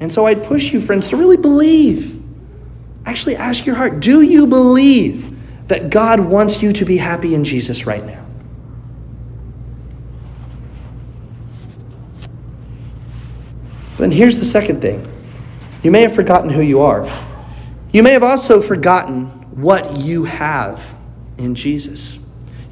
And 0.00 0.12
so 0.12 0.26
I'd 0.26 0.44
push 0.44 0.72
you, 0.72 0.80
friends, 0.80 1.08
to 1.10 1.16
really 1.16 1.36
believe. 1.36 2.22
Actually, 3.04 3.36
ask 3.36 3.66
your 3.66 3.74
heart 3.74 4.00
do 4.00 4.22
you 4.22 4.46
believe 4.46 5.28
that 5.68 5.90
God 5.90 6.20
wants 6.20 6.62
you 6.62 6.72
to 6.72 6.84
be 6.84 6.96
happy 6.96 7.34
in 7.34 7.42
Jesus 7.42 7.84
right 7.84 8.04
now? 8.04 8.21
Then 14.02 14.10
here's 14.10 14.36
the 14.36 14.44
second 14.44 14.80
thing 14.80 15.06
you 15.84 15.92
may 15.92 16.02
have 16.02 16.12
forgotten 16.12 16.50
who 16.50 16.60
you 16.60 16.80
are. 16.80 17.08
You 17.92 18.02
may 18.02 18.10
have 18.10 18.24
also 18.24 18.60
forgotten 18.60 19.26
what 19.52 19.96
you 19.96 20.24
have 20.24 20.82
in 21.38 21.54
Jesus. 21.54 22.18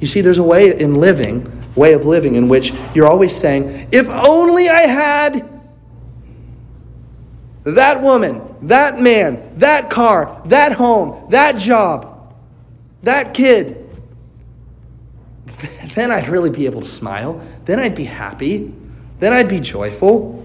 You 0.01 0.07
see, 0.07 0.19
there's 0.19 0.39
a 0.39 0.43
way 0.43 0.77
in 0.77 0.95
living, 0.95 1.49
way 1.75 1.93
of 1.93 2.05
living, 2.05 2.35
in 2.35 2.49
which 2.49 2.73
you're 2.93 3.07
always 3.07 3.33
saying, 3.33 3.87
if 3.93 4.09
only 4.09 4.67
I 4.67 4.81
had 4.81 5.49
that 7.63 8.01
woman, 8.01 8.41
that 8.63 8.99
man, 8.99 9.57
that 9.57 9.89
car, 9.89 10.41
that 10.47 10.73
home, 10.73 11.29
that 11.29 11.53
job, 11.53 12.35
that 13.03 13.33
kid, 13.33 13.89
then 15.95 16.11
I'd 16.11 16.27
really 16.27 16.49
be 16.49 16.65
able 16.65 16.81
to 16.81 16.87
smile. 16.87 17.41
Then 17.63 17.79
I'd 17.79 17.95
be 17.95 18.03
happy. 18.03 18.73
Then 19.19 19.31
I'd 19.31 19.47
be 19.47 19.61
joyful. 19.61 20.40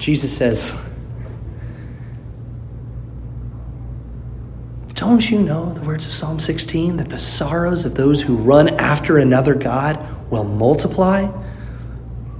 Jesus 0.00 0.34
says, 0.34 0.72
Don't 4.94 5.30
you 5.30 5.40
know 5.40 5.72
the 5.74 5.82
words 5.82 6.06
of 6.06 6.12
Psalm 6.12 6.40
16 6.40 6.96
that 6.96 7.10
the 7.10 7.18
sorrows 7.18 7.84
of 7.84 7.94
those 7.94 8.22
who 8.22 8.36
run 8.36 8.70
after 8.80 9.18
another 9.18 9.54
God 9.54 9.98
will 10.30 10.44
multiply? 10.44 11.30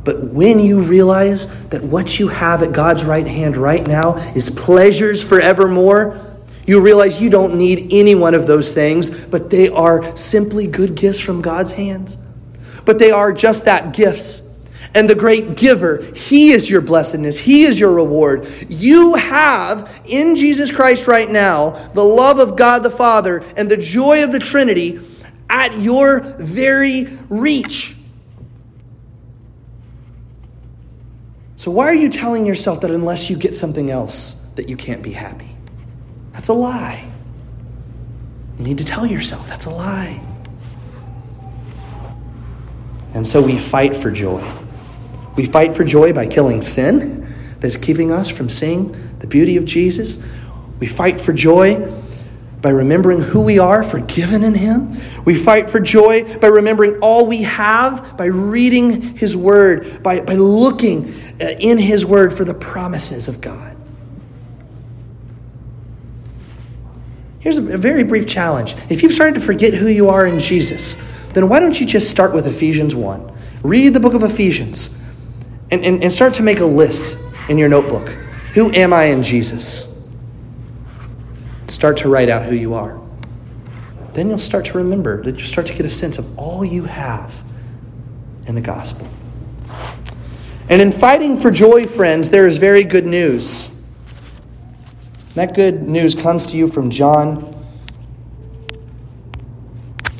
But 0.04 0.24
when 0.24 0.58
you 0.58 0.82
realize 0.82 1.68
that 1.68 1.82
what 1.82 2.18
you 2.18 2.28
have 2.28 2.62
at 2.62 2.72
God's 2.72 3.04
right 3.04 3.26
hand 3.26 3.58
right 3.58 3.86
now 3.86 4.16
is 4.34 4.48
pleasures 4.48 5.22
forevermore, 5.22 6.18
you 6.66 6.80
realize 6.80 7.20
you 7.20 7.28
don't 7.28 7.56
need 7.56 7.88
any 7.90 8.14
one 8.14 8.34
of 8.34 8.46
those 8.46 8.72
things, 8.72 9.10
but 9.26 9.50
they 9.50 9.68
are 9.68 10.16
simply 10.16 10.66
good 10.66 10.94
gifts 10.94 11.20
from 11.20 11.42
God's 11.42 11.72
hands. 11.72 12.16
But 12.86 12.98
they 12.98 13.10
are 13.10 13.34
just 13.34 13.66
that 13.66 13.92
gifts 13.92 14.49
and 14.94 15.08
the 15.08 15.14
great 15.14 15.56
giver. 15.56 16.02
He 16.14 16.52
is 16.52 16.68
your 16.68 16.80
blessedness, 16.80 17.36
He 17.36 17.64
is 17.64 17.78
your 17.78 17.92
reward. 17.92 18.48
You 18.68 19.14
have 19.14 19.90
in 20.04 20.36
Jesus 20.36 20.70
Christ 20.70 21.06
right 21.06 21.30
now 21.30 21.70
the 21.94 22.04
love 22.04 22.38
of 22.38 22.56
God 22.56 22.82
the 22.82 22.90
Father 22.90 23.44
and 23.56 23.70
the 23.70 23.76
joy 23.76 24.24
of 24.24 24.32
the 24.32 24.38
Trinity 24.38 25.00
at 25.48 25.78
your 25.78 26.20
very 26.38 27.18
reach. 27.28 27.96
So, 31.56 31.70
why 31.70 31.86
are 31.86 31.94
you 31.94 32.08
telling 32.08 32.46
yourself 32.46 32.80
that 32.80 32.90
unless 32.90 33.28
you 33.28 33.36
get 33.36 33.54
something 33.54 33.90
else, 33.90 34.46
that 34.56 34.68
you 34.68 34.76
can't 34.76 35.02
be 35.02 35.12
happy? 35.12 35.50
That's 36.32 36.48
a 36.48 36.54
lie. 36.54 37.06
You 38.58 38.64
need 38.64 38.78
to 38.78 38.84
tell 38.84 39.04
yourself 39.04 39.46
that's 39.46 39.66
a 39.66 39.70
lie. 39.70 40.20
And 43.12 43.26
so 43.26 43.42
we 43.42 43.58
fight 43.58 43.96
for 43.96 44.10
joy. 44.10 44.42
We 45.40 45.46
fight 45.46 45.74
for 45.74 45.84
joy 45.84 46.12
by 46.12 46.26
killing 46.26 46.60
sin 46.60 47.26
that 47.60 47.66
is 47.66 47.78
keeping 47.78 48.12
us 48.12 48.28
from 48.28 48.50
seeing 48.50 48.94
the 49.20 49.26
beauty 49.26 49.56
of 49.56 49.64
Jesus. 49.64 50.22
We 50.80 50.86
fight 50.86 51.18
for 51.18 51.32
joy 51.32 51.90
by 52.60 52.68
remembering 52.68 53.22
who 53.22 53.40
we 53.40 53.58
are, 53.58 53.82
forgiven 53.82 54.44
in 54.44 54.52
Him. 54.52 55.00
We 55.24 55.34
fight 55.34 55.70
for 55.70 55.80
joy 55.80 56.36
by 56.40 56.48
remembering 56.48 56.98
all 56.98 57.24
we 57.24 57.42
have, 57.44 58.18
by 58.18 58.26
reading 58.26 59.16
His 59.16 59.34
Word, 59.34 60.02
by, 60.02 60.20
by 60.20 60.34
looking 60.34 61.14
uh, 61.40 61.56
in 61.58 61.78
His 61.78 62.04
Word 62.04 62.36
for 62.36 62.44
the 62.44 62.52
promises 62.52 63.26
of 63.26 63.40
God. 63.40 63.74
Here's 67.38 67.56
a 67.56 67.62
very 67.62 68.04
brief 68.04 68.26
challenge. 68.26 68.76
If 68.90 69.02
you've 69.02 69.14
started 69.14 69.36
to 69.36 69.40
forget 69.40 69.72
who 69.72 69.86
you 69.86 70.10
are 70.10 70.26
in 70.26 70.38
Jesus, 70.38 70.96
then 71.32 71.48
why 71.48 71.60
don't 71.60 71.80
you 71.80 71.86
just 71.86 72.10
start 72.10 72.34
with 72.34 72.46
Ephesians 72.46 72.94
1? 72.94 73.38
Read 73.62 73.94
the 73.94 74.00
book 74.00 74.12
of 74.12 74.22
Ephesians 74.22 74.99
and, 75.70 75.84
and, 75.84 76.02
and 76.02 76.12
start 76.12 76.34
to 76.34 76.42
make 76.42 76.60
a 76.60 76.64
list 76.64 77.16
in 77.48 77.58
your 77.58 77.68
notebook. 77.68 78.08
Who 78.54 78.72
am 78.72 78.92
I 78.92 79.04
in 79.04 79.22
Jesus? 79.22 80.02
Start 81.68 81.96
to 81.98 82.08
write 82.08 82.28
out 82.28 82.44
who 82.44 82.54
you 82.54 82.74
are. 82.74 83.00
Then 84.12 84.28
you'll 84.28 84.38
start 84.38 84.64
to 84.66 84.78
remember, 84.78 85.22
you'll 85.24 85.38
start 85.40 85.66
to 85.68 85.74
get 85.74 85.86
a 85.86 85.90
sense 85.90 86.18
of 86.18 86.38
all 86.38 86.64
you 86.64 86.84
have 86.84 87.40
in 88.46 88.54
the 88.54 88.60
gospel. 88.60 89.08
And 90.68 90.80
in 90.80 90.92
fighting 90.92 91.40
for 91.40 91.50
joy, 91.50 91.86
friends, 91.86 92.30
there 92.30 92.46
is 92.46 92.58
very 92.58 92.84
good 92.84 93.06
news. 93.06 93.70
That 95.34 95.54
good 95.54 95.82
news 95.82 96.14
comes 96.14 96.46
to 96.46 96.56
you 96.56 96.68
from 96.68 96.90
John 96.90 97.46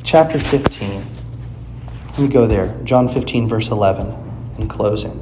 chapter 0.03 0.39
15. 0.39 1.05
Let 2.09 2.19
me 2.19 2.27
go 2.27 2.47
there. 2.47 2.77
John 2.83 3.07
15, 3.07 3.47
verse 3.47 3.69
11, 3.69 4.13
in 4.57 4.67
closing. 4.67 5.21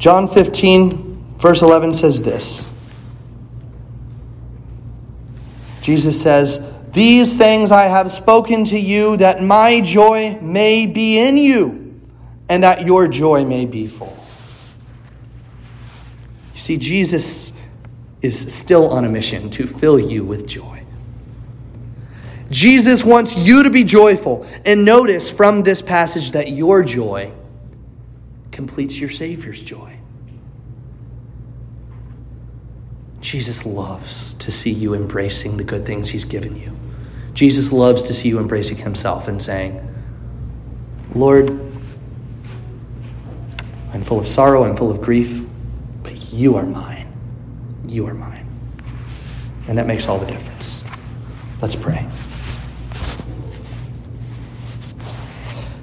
John 0.00 0.28
15, 0.32 1.36
verse 1.38 1.60
11 1.60 1.92
says 1.92 2.22
this 2.22 2.66
Jesus 5.82 6.20
says, 6.20 6.72
These 6.92 7.34
things 7.36 7.70
I 7.70 7.82
have 7.82 8.10
spoken 8.10 8.64
to 8.66 8.78
you, 8.78 9.18
that 9.18 9.42
my 9.42 9.82
joy 9.82 10.38
may 10.40 10.86
be 10.86 11.18
in 11.18 11.36
you, 11.36 12.00
and 12.48 12.62
that 12.62 12.86
your 12.86 13.08
joy 13.08 13.44
may 13.44 13.66
be 13.66 13.86
full. 13.86 14.16
You 16.54 16.60
see, 16.60 16.78
Jesus 16.78 17.52
is 18.22 18.54
still 18.54 18.88
on 18.88 19.04
a 19.04 19.08
mission 19.08 19.50
to 19.50 19.66
fill 19.66 20.00
you 20.00 20.24
with 20.24 20.46
joy. 20.46 20.82
Jesus 22.50 23.04
wants 23.04 23.36
you 23.36 23.62
to 23.62 23.68
be 23.68 23.84
joyful. 23.84 24.46
And 24.64 24.82
notice 24.82 25.30
from 25.30 25.62
this 25.62 25.82
passage 25.82 26.30
that 26.32 26.48
your 26.48 26.82
joy 26.82 27.32
completes 28.60 29.00
your 29.00 29.08
Savior's 29.08 29.58
joy. 29.58 29.90
Jesus 33.22 33.64
loves 33.64 34.34
to 34.34 34.52
see 34.52 34.70
you 34.70 34.92
embracing 34.92 35.56
the 35.56 35.64
good 35.64 35.86
things 35.86 36.10
He's 36.10 36.26
given 36.26 36.54
you. 36.60 36.76
Jesus 37.32 37.72
loves 37.72 38.02
to 38.02 38.12
see 38.12 38.28
you 38.28 38.38
embracing 38.38 38.76
Himself 38.76 39.28
and 39.28 39.40
saying, 39.40 39.80
Lord, 41.14 41.48
I'm 43.94 44.04
full 44.04 44.20
of 44.20 44.28
sorrow, 44.28 44.64
I'm 44.64 44.76
full 44.76 44.90
of 44.90 45.00
grief, 45.00 45.42
but 46.02 46.30
you 46.30 46.56
are 46.56 46.66
mine. 46.66 47.10
You 47.88 48.06
are 48.08 48.14
mine. 48.14 48.46
And 49.68 49.78
that 49.78 49.86
makes 49.86 50.06
all 50.06 50.18
the 50.18 50.26
difference. 50.26 50.84
Let's 51.62 51.76
pray. 51.76 52.06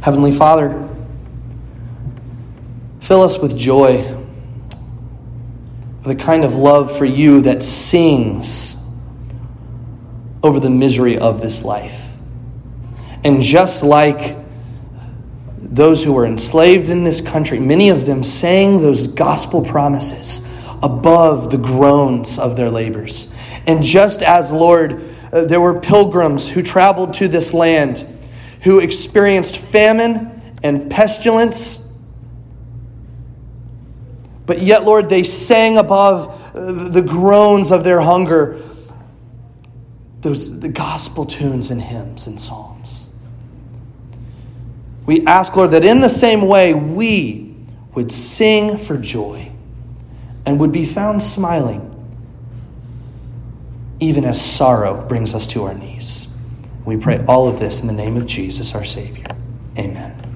Heavenly 0.02 0.32
Father, 0.32 0.88
Fill 3.08 3.22
us 3.22 3.38
with 3.38 3.58
joy, 3.58 4.04
with 6.04 6.12
a 6.12 6.16
kind 6.22 6.44
of 6.44 6.56
love 6.56 6.98
for 6.98 7.06
you 7.06 7.40
that 7.44 7.64
sings 7.64 8.76
over 10.44 10.60
the 10.60 10.70
misery 10.70 11.18
of 11.18 11.42
this 11.42 11.62
life. 11.62 12.12
And 13.24 13.42
just 13.42 13.82
like 13.82 14.36
those 15.58 16.04
who 16.04 16.12
were 16.12 16.26
enslaved 16.26 16.90
in 16.90 17.06
this 17.06 17.22
country, 17.22 17.62
many 17.62 17.88
of 17.88 18.06
them 18.06 18.26
sang 18.26 18.82
those 18.82 19.08
gospel 19.08 19.64
promises 19.64 20.42
above 20.84 21.50
the 21.50 21.58
groans 21.58 22.38
of 22.38 22.58
their 22.58 22.70
labors. 22.70 23.30
And 23.68 23.82
just 23.82 24.22
as, 24.22 24.52
Lord, 24.52 25.02
uh, 25.32 25.46
there 25.46 25.62
were 25.62 25.80
pilgrims 25.80 26.46
who 26.46 26.62
traveled 26.62 27.14
to 27.14 27.30
this 27.30 27.54
land 27.54 28.06
who 28.64 28.80
experienced 28.80 29.60
famine 29.60 30.42
and 30.62 30.92
pestilence 30.92 31.87
but 34.48 34.62
yet, 34.62 34.84
Lord, 34.86 35.10
they 35.10 35.22
sang 35.22 35.78
above 35.78 36.30
uh, 36.56 36.90
the 36.90 37.02
groans 37.02 37.72
of 37.72 37.84
their 37.84 38.00
hunger 38.00 38.64
those 40.22 40.60
the 40.60 40.70
gospel 40.70 41.26
tunes 41.26 41.72
and 41.72 41.82
hymns 41.82 42.28
and 42.28 42.40
psalms. 42.40 43.08
We 45.06 45.26
ask, 45.26 45.56
Lord, 45.56 45.72
that 45.72 45.86
in 45.86 46.02
the 46.02 46.10
same 46.10 46.48
way 46.48 46.74
we 46.74 47.56
would 47.94 48.12
sing 48.12 48.78
for 48.78 48.98
joy 48.98 49.52
and 50.46 50.60
would 50.60 50.72
be 50.72 50.86
found 50.86 51.24
smiling, 51.24 51.94
even 54.00 54.26
as 54.26 54.44
sorrow 54.44 55.06
brings 55.08 55.34
us 55.34 55.48
to 55.48 55.64
our 55.64 55.74
knees. 55.74 56.28
We 56.86 56.98
pray 56.98 57.24
all 57.28 57.48
of 57.48 57.60
this 57.60 57.82
in 57.82 57.88
the 57.88 57.94
name 57.94 58.18
of 58.18 58.26
Jesus, 58.26 58.76
our 58.76 58.86
Savior. 58.86 59.28
Amen. 59.78 60.27